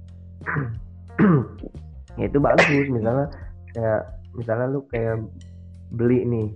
[2.19, 3.27] ya itu bagus misalnya
[3.75, 4.01] kayak
[4.35, 5.23] misalnya lu kayak
[5.95, 6.49] beli nih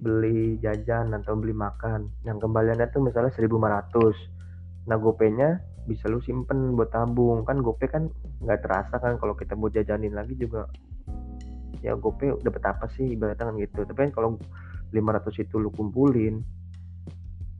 [0.00, 2.08] beli jajan atau beli makan.
[2.24, 4.40] Yang kembaliannya tuh misalnya 1500
[4.88, 7.44] nah gopenya bisa lu simpen buat tabung.
[7.44, 8.08] Kan gope kan
[8.40, 10.66] nggak terasa kan kalau kita buat jajanin lagi juga.
[11.84, 13.12] Ya gope dapat apa sih?
[13.12, 13.84] Ibaratnya kan gitu.
[13.84, 14.30] Tapi kan kalau
[14.90, 16.42] 500 itu lu kumpulin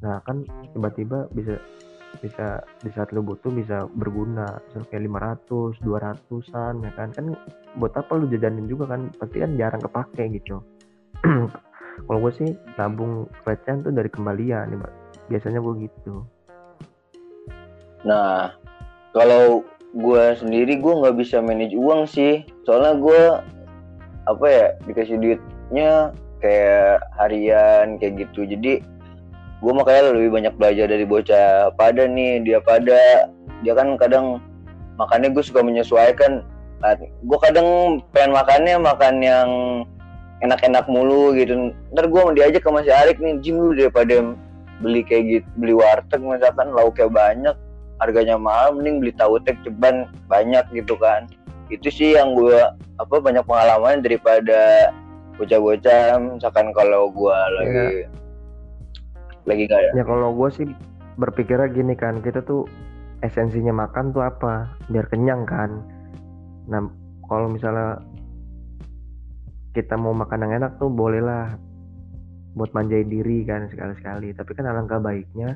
[0.00, 0.40] nah kan
[0.72, 1.60] tiba-tiba bisa
[2.24, 4.48] bisa di saat lu butuh bisa berguna.
[4.72, 5.04] Misal kayak
[5.44, 7.08] 500 200an ya kan?
[7.12, 7.36] Kan
[7.76, 9.12] buat apa lu jajanin juga kan?
[9.20, 10.64] Pasti kan jarang kepake gitu
[12.06, 14.92] kalau gue sih nabung recehan tuh dari kembalian nih Mbak.
[15.30, 16.26] biasanya gue gitu
[18.00, 18.56] Nah,
[19.12, 19.60] kalau
[19.92, 23.22] gue sendiri gue nggak bisa manage uang sih, soalnya gue
[24.30, 28.48] apa ya dikasih duitnya kayak harian kayak gitu.
[28.48, 28.80] Jadi
[29.60, 33.28] gue makanya lebih banyak belajar dari bocah pada nih dia pada
[33.60, 34.40] dia kan kadang
[34.96, 36.44] makannya gue suka menyesuaikan.
[37.04, 39.48] gue kadang pengen makannya makan yang
[40.40, 41.72] enak-enak mulu gitu.
[41.92, 44.34] Ntar gue mau diajak ke Mas Arik nih, Jim lu daripada
[44.80, 47.56] beli kayak gitu, beli warteg misalkan lauknya banyak,
[48.00, 51.28] harganya mahal mending beli tahu tek ceban banyak gitu kan.
[51.68, 52.58] Itu sih yang gue
[52.98, 54.90] apa banyak pengalaman daripada
[55.40, 57.88] bocah-bocah misalkan kalau gue lagi
[59.48, 60.66] lagi gak ya kalau gue sih
[61.16, 62.68] berpikirnya gini kan kita tuh
[63.24, 64.68] esensinya makan tuh apa?
[64.88, 65.84] Biar kenyang kan.
[66.68, 66.88] Nah
[67.28, 68.00] kalau misalnya
[69.70, 71.54] kita mau makan yang enak tuh bolehlah
[72.58, 74.34] buat manjain diri kan sekali-sekali.
[74.34, 75.54] Tapi kan alangkah baiknya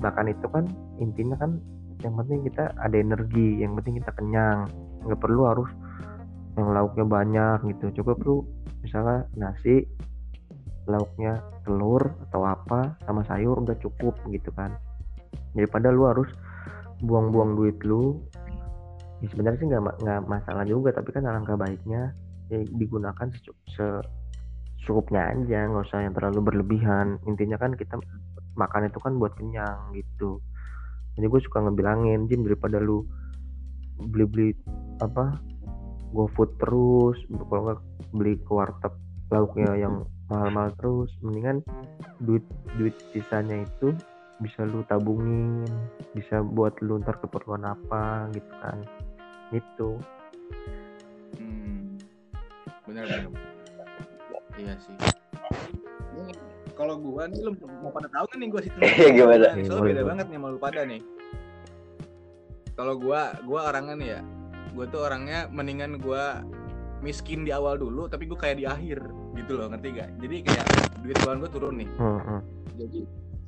[0.00, 0.64] makan itu kan
[1.00, 1.56] intinya kan
[2.04, 4.68] yang penting kita ada energi yang penting kita kenyang.
[5.08, 5.70] Nggak perlu harus
[6.60, 8.02] yang lauknya banyak gitu.
[8.02, 8.38] Coba perlu
[8.84, 9.88] misalnya nasi
[10.86, 14.76] lauknya telur atau apa sama sayur udah cukup gitu kan.
[15.56, 16.28] Daripada lu harus
[17.00, 18.20] buang-buang duit lu
[19.20, 22.12] ya sebenarnya sih nggak masalah juga tapi kan alangkah baiknya
[22.50, 27.18] ya digunakan secu- secukupnya aja nggak usah yang terlalu berlebihan.
[27.26, 27.98] Intinya kan kita
[28.54, 30.38] makan itu kan buat kenyang gitu.
[31.16, 33.02] Jadi gue suka ngebilangin Jim daripada lu
[33.96, 34.52] beli-beli
[35.00, 35.40] apa
[36.12, 37.16] GoFood terus
[37.48, 37.80] kalau nggak
[38.12, 38.94] beli ke warteg
[39.32, 41.10] lauknya yang mahal-mahal terus.
[41.24, 41.64] Mendingan
[42.22, 42.44] duit
[42.78, 43.96] duit sisanya itu
[44.36, 45.64] bisa lu tabungin
[46.12, 48.78] bisa buat lu ntar keperluan apa gitu kan.
[49.50, 49.98] Itu.
[52.86, 53.30] Benar benar.
[54.56, 54.94] Iya sih.
[56.16, 56.32] Ini
[56.78, 58.78] kalau gua nih lu mau pada tahu kan nih gua situ.
[58.86, 59.46] Iya, gimana?
[59.52, 61.00] Soalnya Boleh, beda banget nih sama lu pada nih.
[62.78, 64.20] Kalau gua gua orangnya nih ya.
[64.72, 66.46] Gua tuh orangnya mendingan gua
[67.04, 69.02] miskin di awal dulu tapi gua kayak di akhir
[69.36, 70.10] gitu loh ngerti gak?
[70.22, 70.66] Jadi kayak
[71.02, 71.88] duit bulanan gua turun nih.
[72.78, 73.00] Jadi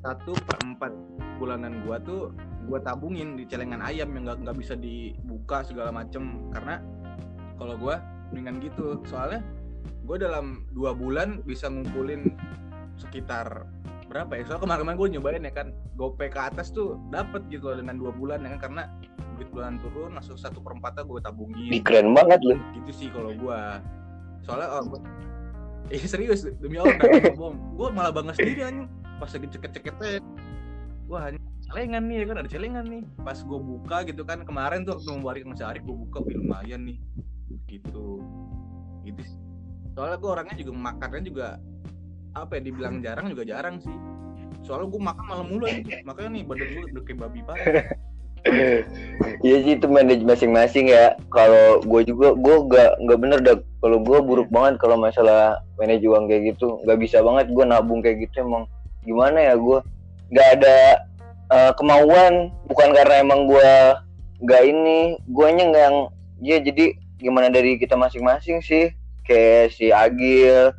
[0.03, 0.93] satu per empat
[1.39, 2.34] bulanan gua tuh
[2.66, 6.82] gua tabungin di celengan ayam yang nggak nggak bisa dibuka segala macem karena
[7.57, 7.97] kalau gua
[8.31, 9.01] mendingan gitu.
[9.09, 9.45] Soalnya
[10.05, 12.33] gua dalam dua bulan bisa ngumpulin
[12.99, 13.68] sekitar
[14.09, 14.43] berapa ya?
[14.49, 18.11] Soalnya kemarin-kemarin gue nyobain ya kan gope ke atas tuh dapat gitu loh dengan dua
[18.11, 18.83] bulan ya kan karena
[19.37, 21.70] duit bulan turun langsung satu per empatnya gue tabungin.
[21.70, 22.57] Di keren banget lu.
[22.83, 23.79] gitu sih kalau gua.
[24.43, 25.01] Soalnya oh, gua,
[25.95, 28.89] eh serius demi allah nggak bohong gua malah bangga sendiri anjing.
[29.20, 30.22] Pas lagi ceket-ceketnya
[31.09, 33.03] wah anjing, celengan nih ya kan ada celengan nih.
[33.22, 36.99] Pas gua buka gitu kan kemarin tuh waktu mau balik sama gua buka lumayan nih
[37.69, 38.25] gitu
[39.05, 39.23] gitu
[39.95, 41.47] soalnya gua orangnya juga makannya juga
[42.37, 43.95] apa ya dibilang jarang juga jarang sih
[44.66, 47.87] soalnya gua makan malam mulu gitu makanya nih badan gua udah kayak babi parah
[49.43, 51.14] Iya sih itu manage masing-masing ya.
[51.31, 53.57] Kalau gue juga gue nggak nggak bener dah.
[53.83, 56.79] Kalau gue buruk banget kalau masalah manage uang kayak gitu.
[56.87, 58.64] Nggak bisa banget gue nabung kayak gitu emang
[59.07, 59.79] gimana ya gue
[60.35, 60.77] nggak ada
[61.51, 62.51] eh, kemauan.
[62.71, 63.71] Bukan karena emang gue
[64.43, 64.99] nggak ini.
[65.31, 65.99] Guanya nggak yang
[66.39, 68.95] ya jadi gimana dari kita masing-masing sih.
[69.27, 70.73] Kayak si Agil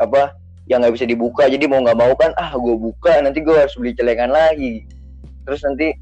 [0.00, 0.32] apa
[0.64, 3.76] yang nggak bisa dibuka jadi mau nggak mau kan ah gue buka nanti gue harus
[3.76, 4.86] beli celengan lagi.
[5.44, 5.92] Terus nanti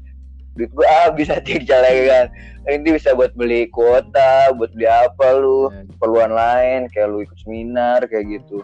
[0.55, 2.31] duit gue habis nanti di celengan.
[2.63, 7.37] Nanti bisa buat beli kuota buat beli apa lu Ya, keperluan lain kayak lu ikut
[7.43, 8.63] seminar kayak gitu.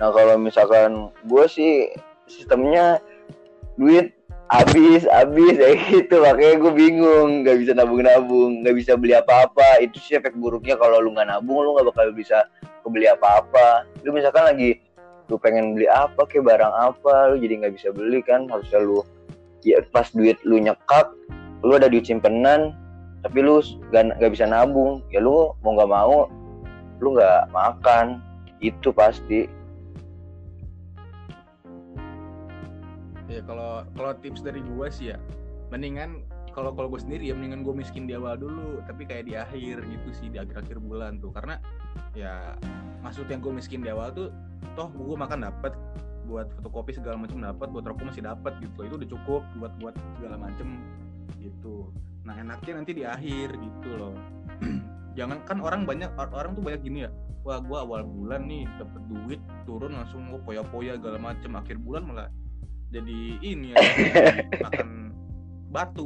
[0.00, 1.92] Nah kalau misalkan gue sih
[2.30, 3.02] sistemnya
[3.76, 4.14] duit
[4.50, 6.16] habis habis kayak gitu.
[6.18, 7.30] Makanya gue bingung.
[7.44, 11.14] Nggak bisa nabung nabung nggak bisa beli apa apa itu sih efek buruknya kalau lu
[11.14, 12.48] nggak nabung lu nggak bakal bisa
[12.82, 14.82] kebeli apa apa lu misalkan lagi
[15.30, 18.50] lu pengen beli apa kayak barang apa lu jadi nggak bisa beli kan.
[18.50, 19.00] Harusnya lu
[19.62, 21.14] ya pas duit lu nyekak
[21.62, 22.74] lu ada duit simpenan
[23.22, 23.62] tapi lu
[23.94, 25.00] nggak nggak bisa nabung.
[25.14, 26.26] Ya lu mau nggak mau
[26.98, 28.18] lu nggak makan.
[28.62, 29.61] Itu pasti
[33.32, 35.18] Ya kalau kalau tips dari gua sih ya,
[35.72, 36.20] mendingan
[36.52, 39.80] kalau kalau gue sendiri ya mendingan gue miskin di awal dulu, tapi kayak di akhir
[39.88, 41.56] gitu sih di akhir-akhir bulan tuh, karena
[42.12, 42.60] ya
[43.00, 44.28] maksud yang gue miskin di awal tuh,
[44.76, 45.72] toh gue makan dapat
[46.28, 49.96] buat fotokopi segala macam dapat, buat rokok masih dapat gitu, itu udah cukup buat buat
[50.20, 50.84] segala macem
[51.40, 51.88] gitu.
[52.22, 54.14] Nah enaknya nanti di akhir gitu loh.
[55.18, 57.10] Jangan kan orang banyak orang tuh banyak gini ya,
[57.48, 62.04] wah gue awal bulan nih dapet duit turun langsung gue poya-poya segala macem, akhir bulan
[62.04, 62.28] malah
[62.92, 63.76] jadi ini ya
[64.68, 64.88] makan
[65.72, 66.04] batu.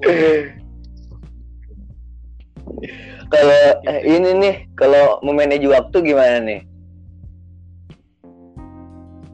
[3.26, 6.60] Kalau eh, ini nih kalau memanage waktu gimana nih?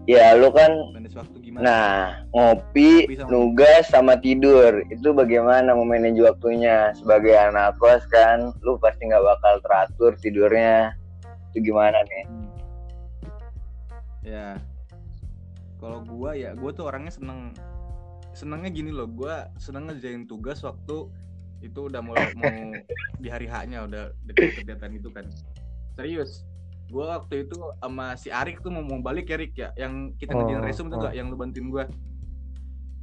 [0.09, 1.63] Ya lu kan manage waktu gimana?
[1.63, 1.93] Nah
[2.33, 4.81] ngopi Ngopi sama- nugas sama tidur.
[4.89, 6.97] Itu bagaimana memanage waktunya?
[6.97, 10.97] Sebagai anak kos kan lu pasti nggak bakal teratur tidurnya.
[11.53, 12.25] Itu gimana nih?
[12.25, 12.49] Hmm.
[14.23, 14.55] ya
[15.83, 17.51] kalau gua ya gua tuh orangnya seneng.
[18.33, 21.11] Senengnya gini loh gua seneng ngerjain tugas waktu
[21.59, 22.55] itu udah mau mau
[23.23, 25.27] di hari haknya udah deket kegiatan itu kan.
[25.99, 26.47] Serius
[26.87, 29.69] gua waktu itu sama si Arik tuh mau mau balik ya Rik ya?
[29.75, 31.05] Yang kita ngerjain Oh, resume tuh oh.
[31.11, 31.85] gak yang lu bantuin gua.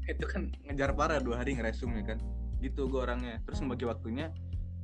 [0.07, 2.23] Itu kan ngejar parah dua hari ngeresum ya kan.
[2.63, 3.43] Gitu gua orangnya.
[3.43, 4.31] Terus membagi waktunya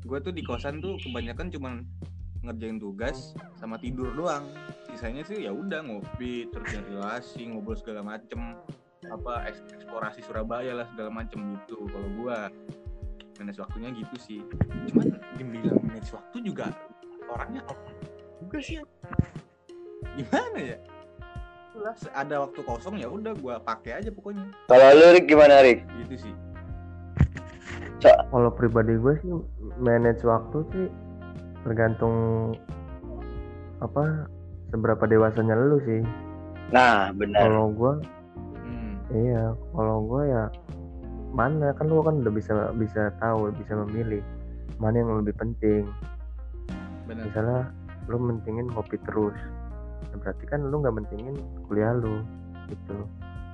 [0.03, 1.73] gua tuh di kosan tuh kebanyakan cuman
[2.45, 4.45] ngerjain tugas sama tidur doang.
[4.89, 8.57] Sisanya sih ya udah ngopi terus relasi ngobrol segala macem.
[9.05, 12.49] Apa eks- eksplorasi Surabaya lah segala macem gitu kalau gua.
[13.35, 14.39] Manage waktunya gitu sih.
[14.93, 16.71] Cuman dibilang manage waktu juga
[17.27, 17.95] orangnya orang
[18.39, 18.79] juga sih
[20.15, 20.77] gimana ya?
[21.75, 24.47] Itulah, ada waktu kosong ya udah gua pakai aja pokoknya.
[24.71, 25.83] Kalau lu Rik gimana Rik?
[26.05, 26.33] Gitu sih.
[28.05, 29.33] Kalau pribadi gue sih
[29.81, 30.87] manage waktu sih
[31.65, 32.15] tergantung
[33.81, 34.29] apa
[34.69, 36.05] seberapa dewasanya lu sih.
[36.69, 37.49] Nah benar.
[37.49, 37.93] Kalau gue
[38.61, 38.93] hmm.
[39.11, 39.43] iya
[39.73, 40.43] kalau gue ya
[41.35, 44.21] mana kan lu kan udah bisa bisa tahu bisa memilih
[44.77, 45.89] mana yang lebih penting.
[47.09, 47.25] Benar.
[47.25, 47.61] Misalnya
[48.05, 49.35] lu mentingin ngopi terus
[50.13, 51.35] ya berarti kan lu nggak mentingin
[51.65, 52.21] kuliah lu
[52.69, 52.97] gitu.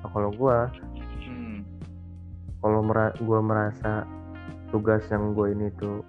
[0.03, 0.67] Nah, kalau gua
[1.23, 1.63] hmm.
[2.59, 4.03] kalau mera gua merasa
[4.71, 5.99] tugas yang gue ini tuh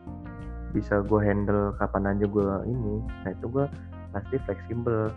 [0.73, 3.05] bisa gue handle kapan aja gue ini.
[3.05, 3.65] Nah itu gue
[4.13, 5.13] pasti fleksibel.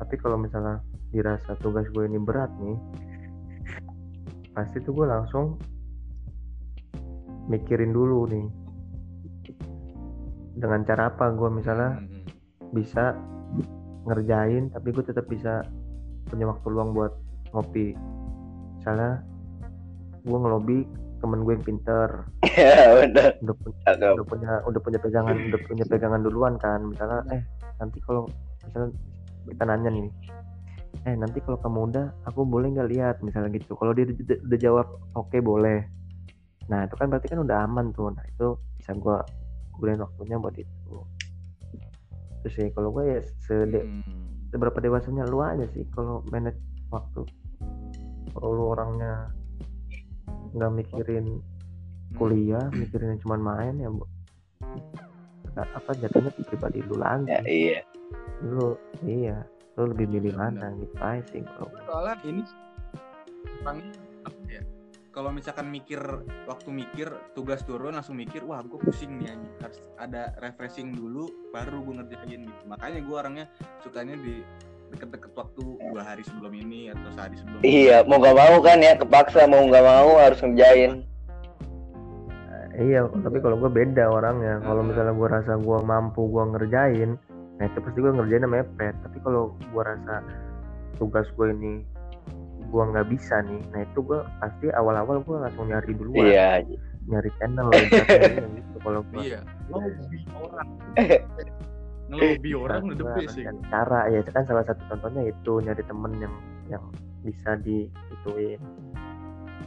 [0.00, 0.80] Tapi kalau misalnya
[1.10, 2.78] dirasa tugas gue ini berat nih
[4.50, 5.56] pasti tuh gue langsung
[7.48, 8.46] mikirin dulu nih.
[10.60, 13.16] Dengan cara apa gue misalnya Hmm, bisa
[14.06, 15.64] ngerjain tapi gue tetap bisa
[16.28, 17.12] punya waktu luang buat
[17.56, 17.96] ngopi.
[18.78, 19.24] Misalnya
[20.22, 20.78] gue ngelobi
[21.20, 22.08] temen gue yang pinter.
[22.50, 26.80] Ya benar udah punya udah punya udah punya pegangan udah punya pegangan duluan kan.
[26.82, 27.42] Misalnya eh
[27.78, 28.26] nanti kalau
[28.66, 28.90] misalnya
[29.46, 30.08] kita nanya nih.
[31.06, 33.16] Eh nanti kalau kamu udah aku boleh nggak lihat?
[33.22, 33.78] Misalnya gitu.
[33.78, 35.86] Kalau dia udah, jawab oke boleh.
[36.66, 38.10] Nah itu kan berarti kan udah aman tuh.
[38.10, 39.22] Nah itu bisa gua
[39.78, 40.96] gunain waktunya buat itu.
[42.44, 42.68] Terus sih.
[42.72, 44.50] Kalau gue ya sede, hmm.
[44.52, 46.60] seberapa dewasanya lu aja sih kalau manage
[46.92, 47.24] waktu.
[48.36, 49.32] Kalau lu orangnya
[50.52, 51.26] nggak mikirin
[52.10, 52.16] Hmm.
[52.18, 54.02] kuliah mikirin yang cuma main ya bu.
[55.50, 57.30] Nggak- apa jatuhnya pribadi lu lagi.
[57.30, 57.80] Ya iya.
[58.42, 59.46] Lu iya.
[59.78, 62.42] Lu lebih milih Benar, mana gitu aja sih kalau soalnya ini
[64.26, 64.62] apa ya
[65.10, 65.98] kalau misalkan mikir
[66.46, 69.54] waktu mikir tugas turun langsung mikir wah gue pusing nih anjing.
[69.58, 72.62] Harus ada refreshing dulu baru gue ngerjain gitu.
[72.66, 73.46] Makanya gue orangnya
[73.82, 74.42] sukanya di
[74.90, 77.86] deket-deket waktu dua hari sebelum ini atau sehari sebelum ini.
[77.86, 81.06] iya mau gak mau kan ya kepaksa mau gak mau harus ngerjain.
[82.72, 84.62] Iya tapi kalau gue beda orangnya.
[84.62, 84.88] Kalau Hmm.
[84.88, 87.10] misalnya gue rasa gue mampu gue ngerjain
[87.60, 90.24] nah itu pasti gue ngerjain mepet tapi kalau gue rasa
[90.96, 91.84] tugas gue ini
[92.72, 96.24] gue nggak bisa nih nah itu gue pasti awal-awal gue langsung nyari duluan.
[96.24, 96.64] Iya.
[97.04, 97.68] Nyari channel
[98.56, 99.40] gitu kalau gue iya.
[99.68, 100.68] Lobby orang
[102.10, 105.22] ngelobi orang udah the Gua best ya cari cara ya itu kan salah satu contohnya
[105.30, 106.34] itu nyari temen yang
[106.66, 106.84] yang
[107.22, 108.60] bisa diituin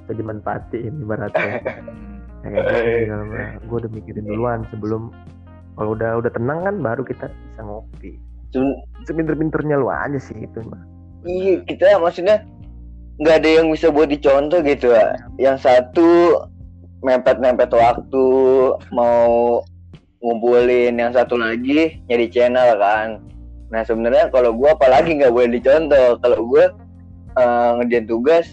[0.04, 1.64] bisa dimanfaatin ibaratnya.
[1.64, 2.20] Hmm.
[2.44, 3.44] kayak gitu sih kalau gua.
[3.64, 5.16] Gua udah mikirin duluan sebelum
[5.80, 8.20] kalau udah udah tenang kan baru kita bisa ngopi.
[9.08, 10.84] Sepinter-pinternya lu aja sih itu mah.
[11.24, 12.44] Iya kita maksudnya
[13.22, 16.42] nggak ada yang bisa buat dicontoh gitu ya yang satu
[17.06, 18.26] mepet-mepet waktu
[18.90, 19.62] mau
[20.24, 23.20] ngumpulin yang satu lagi nyari channel kan.
[23.68, 26.18] Nah sebenarnya kalau gua apalagi nggak boleh dicontoh.
[26.24, 26.72] Kalau gua
[27.36, 28.48] eh, ngerjain tugas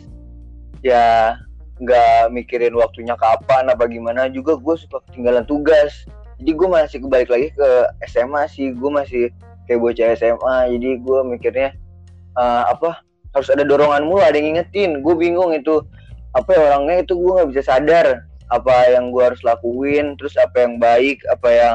[0.82, 1.38] ya
[1.80, 6.04] nggak mikirin waktunya kapan apa gimana juga gue suka ketinggalan tugas.
[6.40, 7.68] Jadi gue masih kebalik lagi ke
[8.04, 8.72] SMA sih.
[8.76, 9.22] Gue masih
[9.64, 11.70] kayak bocah SMA jadi gue mikirnya
[12.36, 13.00] eh, apa
[13.30, 15.00] harus ada dorongan mulu ada yang ngingetin.
[15.06, 15.80] Gue bingung itu
[16.34, 20.66] apa ya orangnya itu gue nggak bisa sadar apa yang gue harus lakuin terus apa
[20.66, 21.74] yang baik apa yang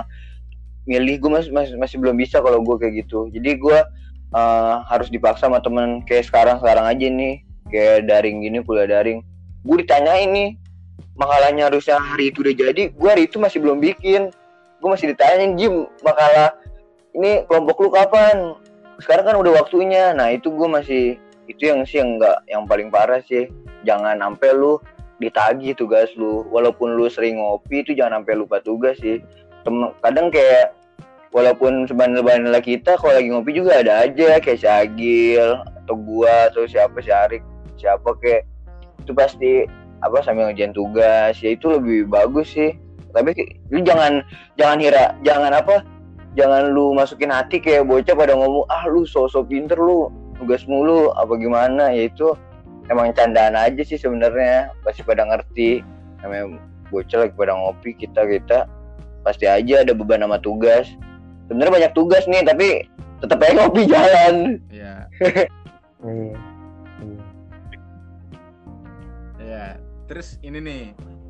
[0.86, 3.28] milih gue masih, masih masih belum bisa kalau gue kayak gitu.
[3.34, 3.80] Jadi gue
[4.38, 7.42] eh, harus dipaksa sama temen kayak sekarang sekarang aja nih
[7.74, 9.26] kayak daring gini kuliah daring.
[9.66, 10.50] Gue ditanyain nih
[11.18, 14.30] makalahnya harusnya hari itu udah jadi gue hari itu masih belum bikin.
[14.80, 16.54] Gue masih ditanyain Jim makalah
[17.18, 18.54] ini kelompok lu kapan?
[19.02, 20.14] Sekarang kan udah waktunya.
[20.14, 21.18] Nah itu gue masih
[21.50, 23.50] itu yang sih yang enggak yang paling parah sih.
[23.82, 24.78] Jangan sampai lu
[25.20, 26.44] ditagih tugas lu.
[26.52, 29.24] Walaupun lu sering ngopi itu jangan sampai lupa tugas sih.
[29.66, 30.76] Tem kadang kayak
[31.36, 36.64] walaupun sebandel-bandel kita kalau lagi ngopi juga ada aja kayak si Agil atau gua atau
[36.64, 37.44] siapa si Arik
[37.76, 38.48] siapa kayak
[39.04, 39.52] itu pasti
[40.02, 41.38] apa sambil ngerjain tugas.
[41.42, 42.76] Ya itu lebih bagus sih.
[43.16, 43.32] Tapi
[43.72, 44.24] lu jangan
[44.60, 45.84] jangan hira jangan apa
[46.36, 51.12] jangan lu masukin hati kayak bocah pada ngomong ah lu sosok pinter lu tugas mulu
[51.16, 51.92] apa gimana.
[51.96, 52.36] Ya itu
[52.92, 55.82] emang candaan aja sih sebenarnya pasti pada ngerti
[56.22, 56.60] namanya
[56.94, 58.60] bocah lagi pada ngopi kita kita
[59.26, 60.86] pasti aja ada beban sama tugas
[61.50, 62.68] sebenarnya banyak tugas nih tapi
[63.22, 64.36] tetap aja ngopi jalan
[64.70, 64.96] Iya,
[66.06, 66.36] iya
[69.46, 69.66] iya.
[70.06, 70.82] Terus ini nih,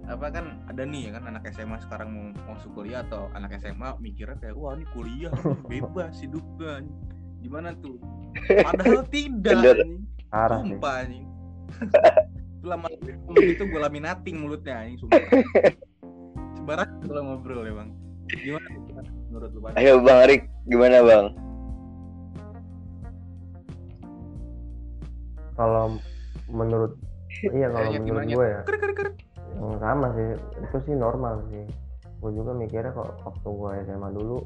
[0.10, 3.96] apa kan ada nih ya kan anak SMA sekarang mau masuk kuliah atau anak SMA
[4.04, 6.82] mikirnya kayak wah ini kuliah nih, bebas hidupnya.
[6.84, 6.96] anjing."
[7.40, 8.02] Gimana tuh?
[8.68, 9.54] Padahal tidak.
[9.62, 9.78] Bener.
[10.28, 11.28] parah Sumpah anjing.
[12.66, 15.22] Lama ngomong itu gue laminating mulutnya anjing sumpah.
[16.58, 17.90] Sebarat kalau ngobrol ya, Bang.
[18.42, 19.74] Gimana gimana menurut lu, Bang?
[19.78, 21.26] ayo bang Arik gimana bang
[25.56, 25.86] kalau
[26.50, 26.94] menurut
[27.44, 29.16] iya kalau Kayaknya menurut gue ya Kerek kerek kerek.
[29.56, 30.28] yang sama sih
[30.60, 31.64] itu sih normal sih
[32.20, 34.38] gue juga mikirnya kok waktu gue SMA dulu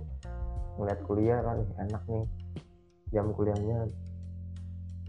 [0.77, 2.25] ngeliat kuliah kan enak nih
[3.09, 3.89] jam kuliahnya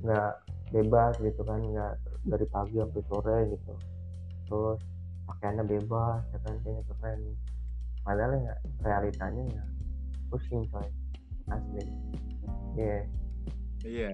[0.00, 0.30] nggak
[0.72, 1.92] bebas gitu kan nggak
[2.24, 3.74] dari pagi sampai sore gitu.
[4.50, 4.80] Terus
[5.30, 7.20] pakaiannya bebas ya kan kayaknya keren.
[8.00, 9.64] Padahal ya realitanya ya
[10.28, 10.88] pusing coy.
[11.50, 11.82] Asli.
[12.78, 13.00] Iya.
[13.80, 14.12] Iya,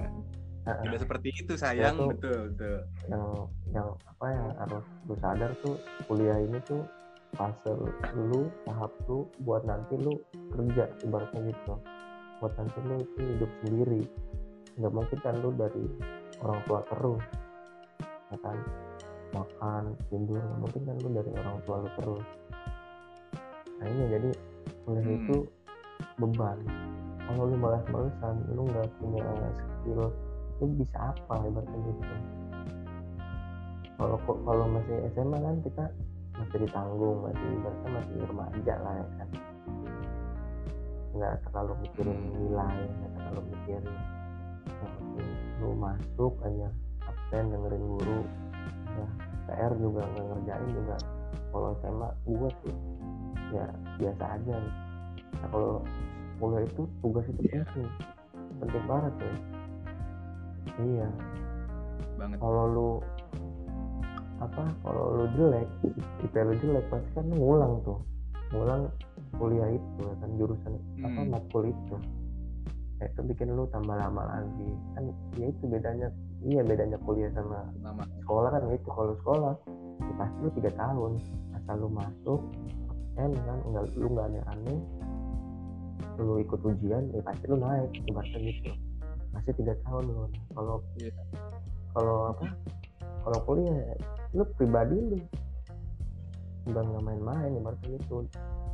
[0.62, 0.82] Heeh.
[0.86, 2.78] tidak seperti itu sayang, tuh- betul, betul.
[3.10, 3.24] yang
[3.74, 5.74] yang apa yang harus lu sadar tuh
[6.06, 6.86] kuliah ini tuh
[7.34, 7.74] fase
[8.14, 10.14] lu tahap lu buat nanti lu
[10.54, 11.74] kerja ibaratnya gitu.
[12.38, 14.02] Buat nanti lu itu hidup sendiri.
[14.78, 15.84] Nggak mungkin kan lu dari
[16.40, 17.22] orang tua terus
[18.30, 18.58] ya kan?
[19.34, 22.26] Makan tidur mungkin kan lu dari orang tua lu terus.
[23.76, 24.30] Nah ini jadi
[24.86, 25.16] kuliah Hmm.
[25.20, 25.36] itu
[26.16, 26.58] beban.
[27.26, 30.00] Kalau lu malas-malesan lu nggak punya skill
[30.56, 32.16] lu bisa apa ibaratnya gitu?
[33.96, 35.84] Kalau kalau masih SMA kan kita
[36.36, 39.28] masih ditanggung masih ibaratnya masih remaja lah ya kan?
[41.16, 42.32] Nggak terlalu mikirin Hmm.
[42.40, 43.84] nilai nggak terlalu mikirin
[44.66, 46.68] yang penting lu masuk aja
[47.26, 48.18] absen dengerin guru.
[48.86, 49.06] Ya
[49.46, 50.96] PR juga nggak ngerjain juga.
[51.50, 52.74] Kalau SMA gua sih.
[53.50, 53.66] Ya
[53.98, 54.54] biasa aja.
[54.56, 54.70] Gitu.
[55.36, 55.84] nah kalau
[56.38, 57.60] kuliah itu tugas itu Iya.
[57.66, 57.88] penting.
[58.56, 59.32] Penting banget ya
[60.76, 61.08] iya.
[62.16, 62.38] Banget.
[62.38, 62.88] Kalau lu
[64.36, 65.68] apa kalau lu jelek
[66.20, 68.00] IP lu jelek pasti kan ngulang tuh.
[68.52, 68.88] Ngulang
[69.36, 70.72] kuliah itu ya kan jurusan
[71.04, 71.30] apa Hmm.
[71.32, 71.96] matkul itu.
[72.96, 74.70] Ya, itu bikin lu tambah lama lagi.
[74.94, 75.04] Kan
[75.36, 76.08] ya itu bedanya
[76.46, 78.88] iya bedanya kuliah sama lama sekolah kan gitu.
[78.94, 79.52] Kalau sekolah
[79.98, 81.12] ya pasti lu tiga tahun.
[81.58, 82.40] Asal lu masuk
[82.86, 84.78] absen kan enggak lu nggak aneh-aneh.
[86.22, 88.70] Lu ikut ujian ya pasti lu naik ibaratnya gitu.
[89.34, 90.24] Pasti tiga tahun lu.
[90.54, 91.12] Kalau Iya.
[91.90, 92.46] kalau apa?
[93.26, 93.98] Kalau kuliah
[94.30, 95.18] lu pribadi lu
[96.70, 98.22] udah nggak main-main ibaratnya gitu.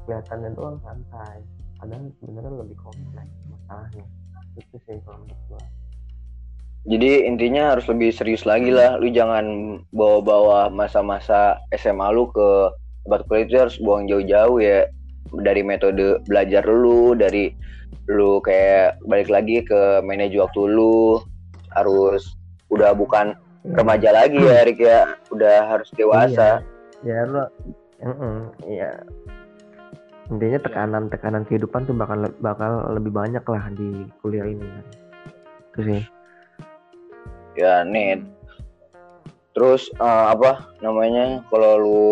[0.05, 1.41] Kelihatannya doang santai.
[1.81, 4.05] Padahal sebenarnya lebih kompleks masalahnya.
[4.61, 5.63] Itu sih kalau menurut gua
[6.83, 8.99] Jadi intinya harus lebih serius lagi lah.
[8.99, 12.49] Lu jangan bawa-bawa masa-masa SMA lu ke
[13.07, 14.91] tempat kuliah itu harus buang jauh-jauh ya.
[15.33, 17.55] Dari metode belajar lu, dari
[18.11, 21.23] lu kayak balik lagi ke manage waktu lu.
[21.71, 22.35] Harus
[22.75, 25.15] udah bukan remaja lagi ya, Erik ya.
[25.31, 26.67] Udah harus dewasa.
[27.03, 27.43] ya lu
[28.03, 28.99] Mm-mm, iya
[30.31, 34.87] intinya tekanan tekanan kehidupan tuh bakal bakal lebih banyak lah di kuliah ini kan.
[35.73, 36.03] itu sih
[37.59, 38.25] Ya, net.
[39.53, 41.45] Terus eh, apa namanya?
[41.53, 42.09] Kalau lu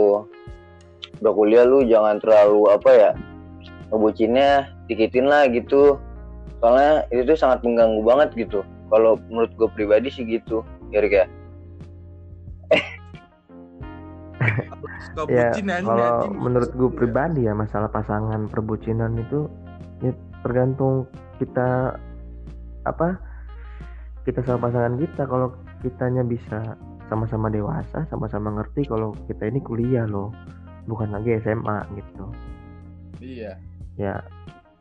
[1.20, 3.10] udah kuliah lu jangan terlalu apa ya?
[3.90, 5.96] Ngebucinnya dikitin lah gitu.
[6.60, 8.60] Soalnya itu tuh sangat mengganggu banget gitu.
[8.92, 10.60] Kalau menurut gue pribadi sih gitu.
[10.92, 11.26] Ya, Rik ya.
[15.28, 15.52] ya
[15.84, 19.50] kalau menurut gue pribadi ya masalah pasangan perbucinan itu
[20.00, 21.04] ya tergantung
[21.36, 21.98] kita
[22.88, 23.20] apa
[24.30, 25.50] kita sama pasangan kita kalau
[25.82, 26.78] kitanya bisa
[27.10, 30.30] sama-sama dewasa sama-sama ngerti kalau kita ini kuliah loh
[30.86, 32.24] bukan lagi SMA gitu.
[33.18, 33.58] Iya.
[33.98, 34.14] Ya.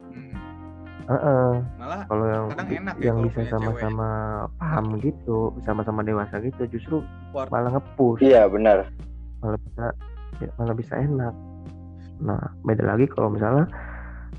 [0.06, 0.34] Hmm.
[1.10, 1.52] heeh.
[1.82, 4.10] malah kalau yang Kadang enak ya yang bisa sama-sama
[4.62, 7.02] paham gitu sama-sama dewasa gitu justru
[7.34, 8.86] malah ngepush Iya, benar.
[9.42, 9.86] malah bisa
[10.38, 11.34] ya, malah bisa enak.
[12.22, 13.66] Nah beda lagi kalau misalnya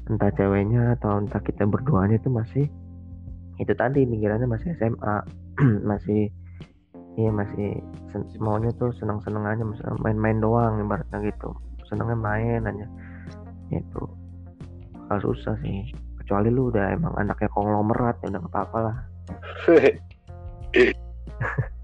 [0.06, 2.70] entah ceweknya atau entah kita berduanya itu masih
[3.60, 5.14] itu tadi pikirannya masih SMA
[5.90, 6.32] masih
[7.20, 7.76] iya masih
[8.10, 9.62] sen- maunya tuh seneng-seneng aja
[10.00, 11.52] main-main doang ibaratnya gitu.
[11.86, 12.86] Senengnya main aja
[13.70, 14.02] itu
[15.06, 15.92] bakal susah sih
[16.22, 18.96] kecuali lu udah emang anaknya konglomerat ya udah apa-apa lah.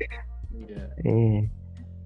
[0.56, 0.82] Iya.
[1.04, 1.55] Iya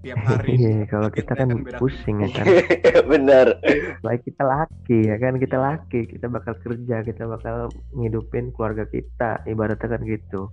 [0.00, 0.56] tiap hari.
[0.56, 2.44] Iya kalau kita kan pusing ya kan.
[3.12, 3.60] Benar.
[4.00, 6.00] baik kita laki ya kan kita laki.
[6.08, 10.48] Kita bakal kerja kita bakal ngidupin keluarga kita ibaratnya kan gitu.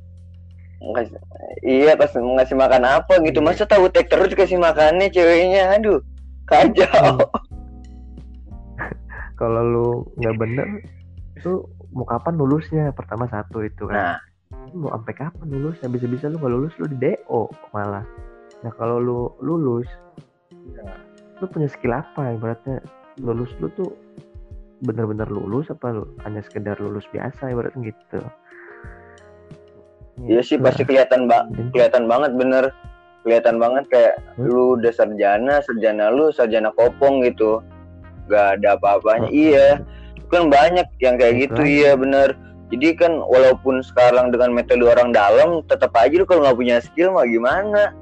[0.77, 1.15] Ngas-
[1.65, 3.41] Iya, pas ngasih makan apa gitu.
[3.41, 5.73] Masa tahu tek terus kasih makannya ceweknya.
[5.79, 5.99] Aduh.
[6.45, 7.17] Kacau.
[9.39, 9.87] kalau lu
[10.17, 10.67] nggak bener
[11.41, 12.85] tuh mau kapan lulusnya?
[12.93, 13.95] Pertama satu itu kan.
[13.95, 14.19] Nah,
[14.75, 15.87] mau sampai kapan lulusnya?
[15.89, 18.05] Bisa-bisa lu nggak lulus lu di DO malah
[18.61, 19.87] nah kalau lu lulus
[20.67, 20.83] Iya.
[21.39, 22.33] lu punya skill apa?
[22.35, 22.83] Ibaratnya
[23.21, 23.93] lulus lu tuh
[24.83, 28.19] bener-bener lulus apa lu hanya sekedar lulus biasa ibaratnya gitu?
[30.25, 32.73] Iya sih Nah, pasti kelihatan ba kelihatan banget bener.
[33.21, 34.49] Kelihatan banget kayak Hmm?
[34.49, 37.61] lu udah sarjana sarjana lu sarjana kopong gitu.
[38.27, 39.29] Gak ada apa-apanya.
[39.29, 39.35] Hmm.
[39.35, 39.67] iya
[40.27, 42.35] kan banyak yang kayak Itu gitu iya bener.
[42.67, 47.15] Jadi kan walaupun sekarang dengan metode orang dalam tetap aja lu kalau nggak punya skill
[47.15, 47.95] mah gimana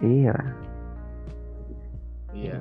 [0.00, 0.36] iya.
[2.30, 2.58] Iya.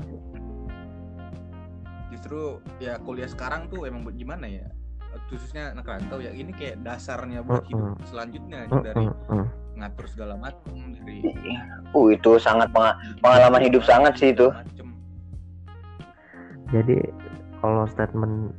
[2.10, 4.66] Justru ya kuliah sekarang tuh emang buat gimana ya?
[5.30, 9.48] Khususnya anak rantau ya ini kayak dasarnya buat hidup selanjutnya Mm, dari mm, mm.
[9.80, 11.18] ngatur segala macam dari
[11.96, 14.52] uh itu sangat penga- pengalaman hidup sangat sih itu.
[14.54, 14.88] Macem.
[16.70, 17.02] jadi
[17.66, 18.54] kalau statement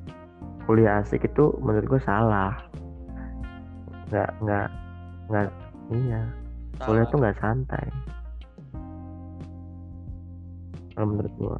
[0.66, 2.58] kuliah asik itu menurut gue salah.
[4.10, 4.68] Nggak nggak
[5.30, 5.46] nggak
[5.94, 6.22] iya.
[6.82, 7.86] Kuliah tuh nggak santai
[11.01, 11.57] kalau menurut gue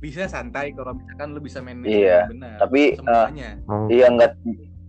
[0.00, 3.50] bisa santai kalau misalkan lu bisa manage Iya, dengan benar tapi, eh, semuanya.
[3.68, 4.30] Mau iya nggak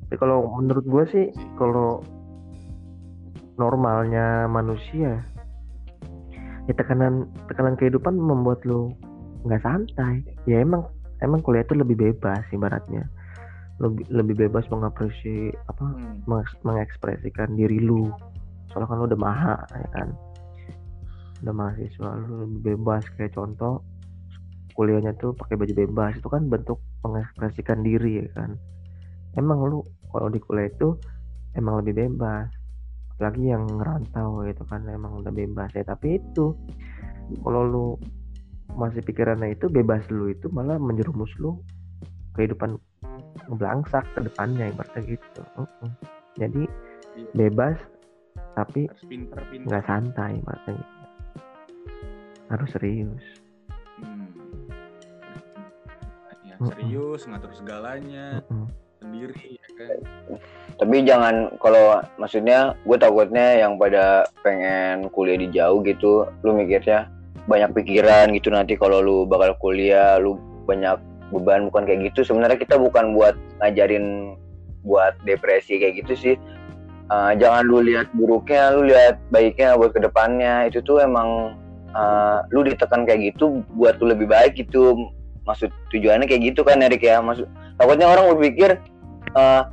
[0.05, 1.25] tapi kalau menurut gue sih
[1.55, 1.99] kalau
[3.55, 5.19] normalnya manusia
[6.65, 8.95] ya tekanan tekanan kehidupan membuat lu
[9.43, 10.23] nggak santai.
[10.47, 10.87] Ya emang
[11.19, 13.03] emang kuliah itu lebih bebas ibaratnya.
[13.79, 16.23] Lebih lebih bebas mengapresiasi apa Hmm.
[16.27, 18.07] mengeks- mengekspresikan diri lu.
[18.71, 20.07] Soalnya kan lu udah maha ya kan
[21.45, 23.05] udah mahasiswa lu lebih bebas.
[23.13, 23.85] Kayak contoh
[24.73, 26.17] kuliahnya tuh pakai baju bebas.
[26.17, 28.57] Itu kan bentuk mengekspresikan diri ya kan?
[29.37, 30.97] Emang lu kalau di kuliah itu
[31.53, 32.49] emang lebih bebas.
[33.15, 34.81] Apalagi yang ngerantau gitu kan?
[34.89, 35.85] Emang udah bebas ya.
[35.85, 36.57] Tapi itu
[37.45, 37.87] kalau lu
[38.73, 41.61] masih pikirannya itu bebas lu itu malah menjerumus lu
[42.35, 42.75] kehidupan
[43.47, 45.41] ngebelangsak ke depannya ibaratnya gitu.
[45.55, 45.89] Mm-mm.
[46.35, 46.63] jadi
[47.15, 47.31] Iya.
[47.47, 47.79] bebas
[48.59, 48.91] tapi
[49.63, 50.94] nggak santai ibaratnya gitu.
[52.49, 53.23] Harus serius.
[54.01, 54.29] Hmm.
[56.45, 58.69] Ya, serius ngatur segalanya Mm-mm.
[59.01, 59.97] sendiri ya kan?
[60.75, 67.07] Tapi jangan kalau maksudnya gue takutnya yang pada pengen kuliah di jauh gitu lu mikirnya
[67.45, 70.97] banyak pikiran gitu nanti kalau lu bakal kuliah lu banyak
[71.33, 72.27] beban bukan kayak gitu.
[72.27, 74.37] Sebenarnya kita bukan buat ngajarin
[74.85, 76.35] buat depresi kayak gitu sih.
[77.05, 80.69] Eh, jangan lu lihat buruknya lu lihat baiknya buat ke depannya.
[80.69, 81.57] Itu tuh emang
[81.95, 84.99] eh, lu ditekan kayak gitu buat lu lebih baik gitu.
[85.47, 87.23] Maksud tujuannya kayak gitu kan Erik ya.
[87.23, 87.47] Maksud
[87.79, 88.77] takutnya orang berpikir
[89.35, 89.63] eh,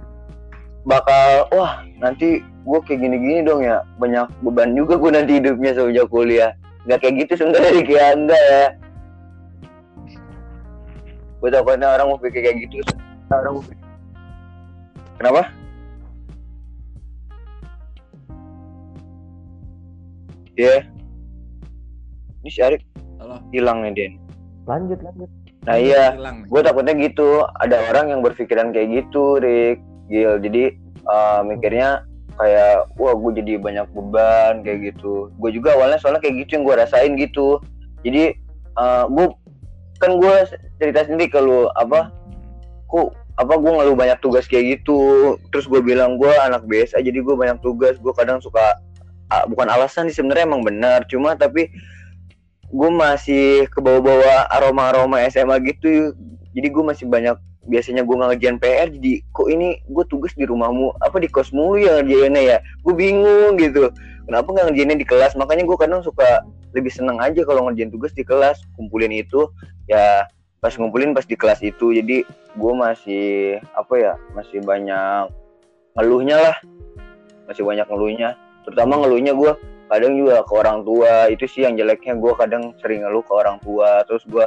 [0.87, 3.83] bakal wah nanti gue kayak gini-gini dong ya.
[3.99, 6.55] Banyak beban juga gue nanti hidupnya sejak kuliah.
[6.87, 8.07] Nggak kayak gitu sebenarnya Rik ya.
[8.15, 8.65] Enggak ya.
[11.43, 12.79] Gue takutnya orang mau pikir kayak gitu.
[13.33, 13.91] Orang mau pikir-
[15.19, 15.43] kenapa?
[20.53, 20.85] Ya
[22.43, 22.83] ini si Arik
[23.23, 23.39] halo.
[23.55, 24.13] hilang nih Den
[24.67, 25.31] lanjut lanjut.
[25.63, 26.15] Nah iya.
[26.47, 27.47] gue takutnya gitu.
[27.63, 29.79] Ada orang yang berpikiran kayak gitu Rick
[30.11, 30.39] Gil.
[30.43, 30.75] Jadi
[31.07, 32.03] uh, mikirnya
[32.35, 35.31] kayak wah gue jadi banyak beban kayak gitu.
[35.39, 37.63] Gue juga awalnya soalnya kayak gitu yang gue rasain gitu.
[38.03, 38.35] Jadi
[38.75, 39.27] uh, gue
[40.03, 40.35] kan gue
[40.83, 42.11] cerita sendiri ke lu apa
[42.91, 45.35] kok apa gue ngeluh banyak tugas kayak gitu.
[45.55, 48.03] Terus gue bilang gue anak BSA jadi gue banyak tugas.
[48.03, 48.83] Gue kadang suka
[49.31, 51.07] ah, bukan alasan sih sebenarnya emang benar.
[51.07, 51.71] Cuma tapi
[52.73, 56.17] gue masih ke bawah-bawah aroma-aroma SMA gitu.
[56.57, 60.97] Jadi gue masih banyak biasanya gue ngerjain PR jadi kok ini gue tugas di rumahmu?
[61.05, 62.59] Apa di kos mulu ya ngerjainnya ya?
[62.81, 63.93] Gue bingung gitu.
[64.25, 65.37] Kenapa nggak ngerjainnya di kelas?
[65.37, 66.43] Makanya gue kadang suka
[66.73, 68.65] lebih seneng aja kalau ngerjain tugas di kelas.
[68.75, 69.53] Kumpulin itu
[69.87, 70.25] ya
[70.65, 71.93] pas ngumpulin pas di kelas itu.
[71.93, 72.25] Jadi
[72.57, 75.29] gue masih apa ya masih banyak
[76.01, 76.57] ngeluhnya lah.
[77.45, 78.41] Masih banyak ngeluhnya.
[78.65, 79.53] Terutama ngeluhnya gue
[79.91, 82.19] kadang juga ke orang tua itu sih yang jeleknya.
[82.19, 84.47] Gue kadang sering ngeluh ke orang tua terus gue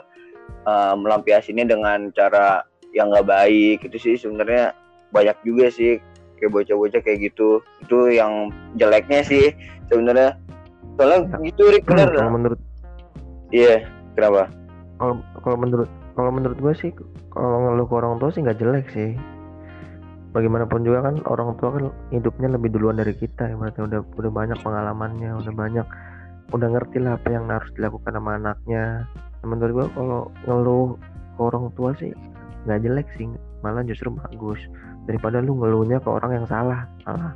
[0.67, 2.63] uh, melampiasinya dengan cara
[2.95, 3.77] yang nggak baik.
[3.87, 4.71] Itu sih sebenarnya
[5.11, 5.99] banyak juga sih
[6.39, 7.59] kayak bocah-bocah kayak gitu.
[7.83, 9.51] Itu yang jeleknya sih
[9.91, 10.39] sebenarnya.
[10.95, 12.13] Soalnya gitu Rick bener.
[12.15, 12.59] kalau menurut
[13.51, 13.83] iya
[14.15, 14.47] kenapa?
[14.95, 16.91] Kalau kalau menurut kalau menurut gue sih
[17.35, 19.11] kalau ngeluh ke orang tua sih nggak jelek sih
[20.35, 24.31] bagaimanapun juga kan orang tua kan hidupnya lebih duluan dari kita ya berarti udah udah
[24.35, 25.87] banyak pengalamannya udah banyak
[26.51, 29.07] udah ngerti lah apa yang harus dilakukan sama anaknya.
[29.41, 30.87] Nah, menurut gue kalau ngeluh
[31.35, 32.11] ke orang tua sih
[32.67, 33.31] nggak jelek sih
[33.63, 34.59] malah justru bagus.
[35.07, 37.33] Daripada lu ngeluhnya ke orang yang salah malah.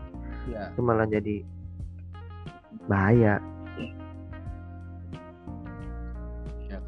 [0.52, 1.41] Ya itu malah jadi
[2.86, 3.39] bahaya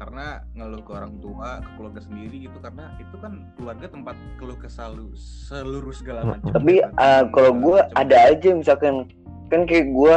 [0.02, 4.58] karena ngeluh ke orang tua ke keluarga sendiri gitu karena itu kan keluarga tempat keluh
[4.58, 6.50] kesal lu seluruh segala macam.
[6.50, 9.06] Tapi uh, kalau gue ada aja misalkan
[9.46, 10.16] kan kayak gue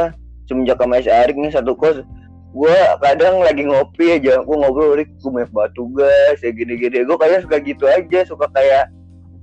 [0.50, 2.02] semenjak sama si Arik nih satu kos
[2.50, 7.06] gue kadang lagi ngopi aja gue ngobrol Rik gue banyak banget tugas ya gini-gini.
[7.06, 8.90] Gue kayak suka gitu aja suka kayak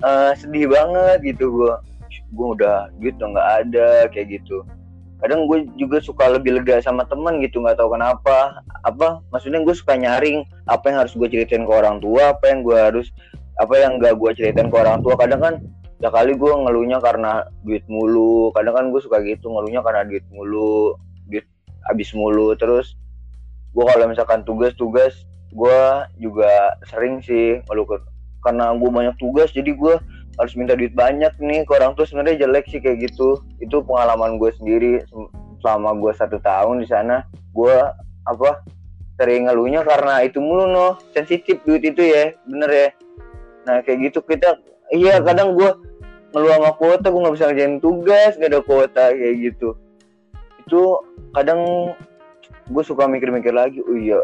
[0.03, 1.73] eh, sedih banget gitu gue
[2.35, 4.67] gue udah duit udah nggak ada kayak gitu
[5.23, 8.59] kadang gue juga suka lebih lega sama teman gitu nggak tahu kenapa.
[8.83, 12.59] Apa maksudnya gue suka nyaring apa yang harus gue ceritain ke orang tua apa yang
[12.59, 13.07] gue harus
[13.55, 15.15] apa yang gak gue ceritain ke orang tua.
[15.15, 15.53] Kadang kan
[16.03, 18.51] ya kali gue ngeluhnya karena duit mulu.
[18.51, 20.99] Kadang kan gue suka gitu ngeluhnya karena duit mulu
[21.31, 21.47] duit
[21.87, 22.51] habis mulu.
[22.59, 22.99] Terus
[23.71, 25.23] gue kalau misalkan tugas-tugas
[25.55, 25.81] gue
[26.19, 27.87] juga sering sih ngeluh
[28.43, 29.95] karena gue banyak tugas jadi gue
[30.39, 33.41] harus minta duit banyak nih ke orang tua sebenarnya jelek sih kayak gitu.
[33.61, 35.05] Itu pengalaman gue sendiri
[35.61, 37.25] selama gue satu tahun di sana.
[37.53, 37.73] Gue
[38.25, 38.65] apa
[39.21, 40.97] sering ngeluhnya karena itu mulu noh.
[41.13, 42.89] Sensitif duit itu ya bener ya.
[43.69, 44.57] Nah kayak gitu kita
[44.89, 45.69] iya kadang gue
[46.33, 49.69] ngeluh sama kuota gue nggak bisa ngerjain tugas gak ada kuota kayak gitu.
[50.65, 50.81] Itu
[51.37, 51.93] kadang
[52.73, 54.23] gue suka mikir-mikir lagi oh iya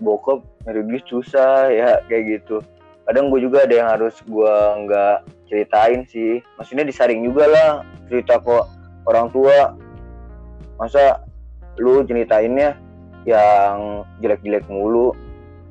[0.00, 2.62] bokap nyari duit susah ya kayak gitu
[3.10, 4.54] kadang gue juga ada yang harus gue
[4.86, 6.38] nggak ceritain sih.
[6.54, 7.70] Maksudnya disaring juga lah
[8.06, 8.70] cerita kok
[9.10, 9.74] orang tua.
[10.78, 11.26] Masa
[11.82, 12.78] lu ceritainnya
[13.26, 15.10] yang jelek-jelek mulu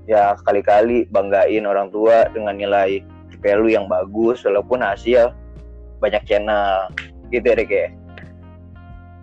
[0.04, 3.00] ya kali-kali banggain orang tua dengan nilai
[3.32, 5.32] IP lu yang bagus walaupun hasil
[6.04, 6.92] banyak channel.
[7.32, 7.88] Gitu ya Rik ya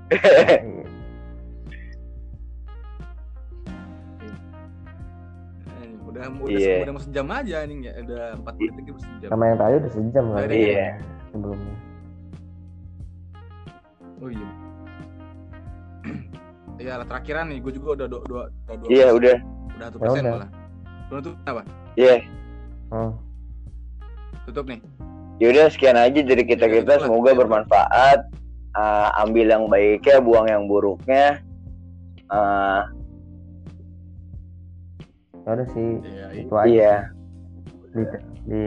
[6.17, 6.75] udah udah Iya.
[6.81, 9.75] udah mau sejam aja nih ya udah empat menit lagi mau sejam sama yang tadi
[9.77, 10.87] udah sejam lah Iya.
[11.29, 11.75] sebelumnya
[14.17, 14.49] oh iya
[16.77, 19.37] Iya, lah, terakhiran nih, gue juga udah dua, dua, dua, iya udah
[19.73, 20.33] udah satu Ya persen udah.
[20.35, 20.51] malah.
[21.07, 21.63] Belum tutup apa?
[21.95, 22.15] iya
[22.89, 23.13] hmm.
[24.45, 24.81] Tutup nih.
[25.37, 28.21] yaudah sekian aja dari kita Ya, kita semoga bermanfaat
[28.73, 31.41] Ah, ambil yang baiknya buang yang buruknya
[32.27, 32.93] Ah,
[35.47, 36.67] ya udah sih Iya, itu aja.
[36.67, 36.95] Iya.
[37.89, 38.03] Di,
[38.45, 38.63] di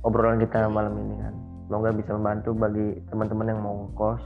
[0.00, 1.34] obrolan kita malam ini kan.
[1.68, 4.24] Semoga bisa membantu bagi teman-teman yang mau kos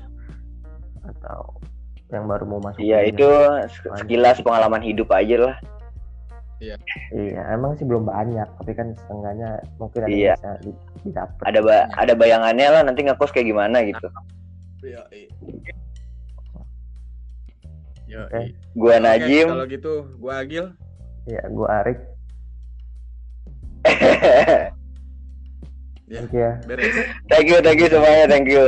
[1.02, 1.58] atau
[2.08, 3.26] yang baru mau masuk iya itu
[3.98, 5.56] sekilas pengalaman hidup aja lah.
[6.62, 6.78] Iya.
[7.50, 10.34] Emang sih belum banyak tapi kan setengahnya mungkin ada Iya.
[10.38, 11.42] bisa di- didapat.
[11.42, 14.06] Ada ba- ada bayangannya lah nanti ngekos kayak gimana gitu.
[14.80, 15.26] Iya, iya.
[18.06, 18.40] Yo, Oke.
[18.76, 19.48] gua Najim.
[19.48, 20.70] Kalau gitu, gua Agil.
[21.26, 21.98] Ya gua Arik
[26.12, 26.18] Ya.
[26.20, 26.96] thank you ya Beres.
[27.32, 28.64] thank you thank you semuanya thank you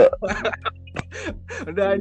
[1.69, 2.01] Udah